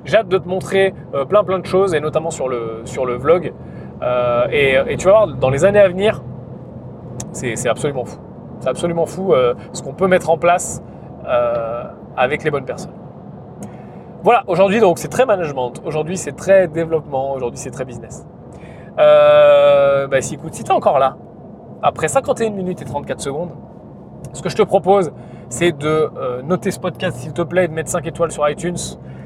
[0.04, 3.04] J'ai hâte de te montrer euh, plein plein de choses, et notamment sur le, sur
[3.04, 3.52] le vlog.
[4.02, 6.22] Euh, et, tu vas voir, dans les années à venir,
[7.32, 8.18] c'est absolument fou.
[8.60, 10.82] C'est absolument fou euh, ce qu'on peut mettre en place
[12.16, 12.94] avec les bonnes personnes.
[14.22, 18.26] Voilà, aujourd'hui donc c'est très management, aujourd'hui c'est très développement, aujourd'hui c'est très business.
[18.98, 21.16] Euh, bah, si, écoute, si tu es encore là,
[21.82, 23.50] après 51 minutes et 34 secondes,
[24.32, 25.12] ce que je te propose,
[25.48, 28.48] c'est de euh, noter ce podcast, s'il te plaît, et de mettre 5 étoiles sur
[28.48, 28.76] iTunes.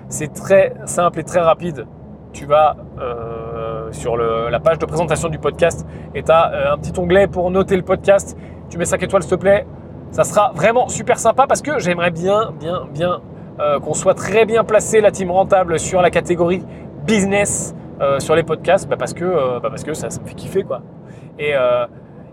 [0.08, 1.86] C'est très simple et très rapide.
[2.32, 6.98] Tu vas euh, sur la page de présentation du podcast et tu as un petit
[6.98, 8.36] onglet pour noter le podcast.
[8.70, 9.66] Tu mets 5 étoiles, s'il te plaît.
[10.10, 13.20] Ça sera vraiment super sympa parce que j'aimerais bien, bien, bien
[13.82, 16.64] qu'on soit très bien placé, la team rentable, sur la catégorie
[17.06, 20.64] business euh, sur les podcasts bah, parce, que, euh, bah, ça, me fait kiffer.
[20.64, 20.82] Quoi.
[21.38, 21.86] Et, euh,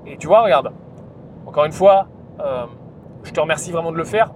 [0.08, 0.72] et, tu vois, regarde,
[1.46, 2.08] encore une fois,
[3.24, 4.32] je te remercie vraiment de le faire.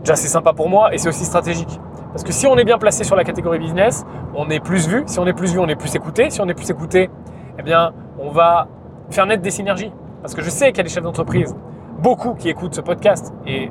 [0.00, 1.80] Déjà, c'est sympa pour moi et c'est aussi stratégique.
[2.12, 5.02] Parce que si on est bien placé sur la catégorie business, on est plus vu.
[5.06, 6.30] Si on est plus vu, on est plus écouté.
[6.30, 7.10] Si on est plus écouté,
[7.58, 8.68] eh bien, on va
[9.10, 9.92] faire naître des synergies.
[10.22, 11.56] Parce que je sais qu'il y a des chefs d'entreprise,
[11.98, 13.34] beaucoup qui écoutent ce podcast.
[13.46, 13.70] Et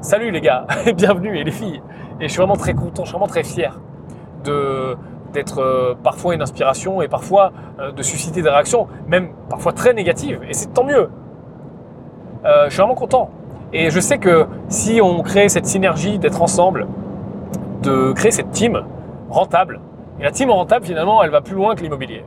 [0.00, 0.66] salut les gars,
[0.96, 1.82] bienvenue et les filles.
[2.20, 3.80] Et je suis vraiment très content, je suis vraiment très fier
[4.44, 4.96] de,
[5.32, 9.94] d'être euh, parfois une inspiration et parfois euh, de susciter des réactions, même parfois très
[9.94, 11.08] négatives, et c'est tant mieux.
[12.44, 13.30] Euh, je suis vraiment content.
[13.72, 16.86] Et je sais que si on crée cette synergie d'être ensemble,
[17.82, 18.82] de créer cette team
[19.28, 19.80] rentable,
[20.18, 22.24] et la team rentable finalement, elle va plus loin que l'immobilier.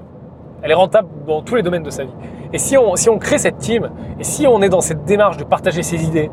[0.62, 2.14] Elle est rentable dans tous les domaines de sa vie.
[2.54, 3.90] Et si on, si on crée cette team,
[4.20, 6.32] et si on est dans cette démarche de partager ses idées,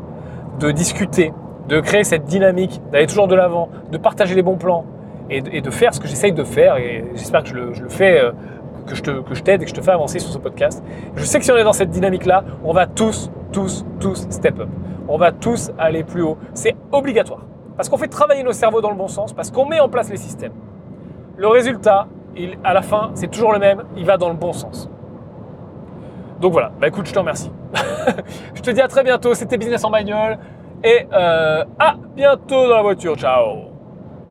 [0.59, 1.33] de discuter,
[1.67, 4.85] de créer cette dynamique, d'aller toujours de l'avant, de partager les bons plans,
[5.31, 6.77] et, de faire ce que j'essaye de faire.
[6.77, 8.31] Et j'espère que je le, fais, euh,
[8.85, 10.83] que je, te, que je t'aide et que je te fais avancer sur ce podcast.
[11.15, 14.59] Je sais que si on est dans cette dynamique-là, on va tous, tous, tous step
[14.59, 14.69] up.
[15.07, 16.37] On va tous aller plus haut.
[16.53, 17.45] C'est obligatoire.
[17.77, 20.09] Parce qu'on fait travailler nos cerveaux dans le bon sens, parce qu'on met en place
[20.09, 20.53] les systèmes.
[21.37, 22.07] Le résultat,
[22.63, 24.89] à la fin, c'est toujours le même, il va dans le bon sens.
[26.39, 27.51] Donc voilà, bah écoute, je te remercie.
[28.55, 30.37] je te dis à très bientôt, c'était Business en bagnole,
[30.83, 33.15] et euh, à bientôt dans la voiture.
[33.15, 33.70] Ciao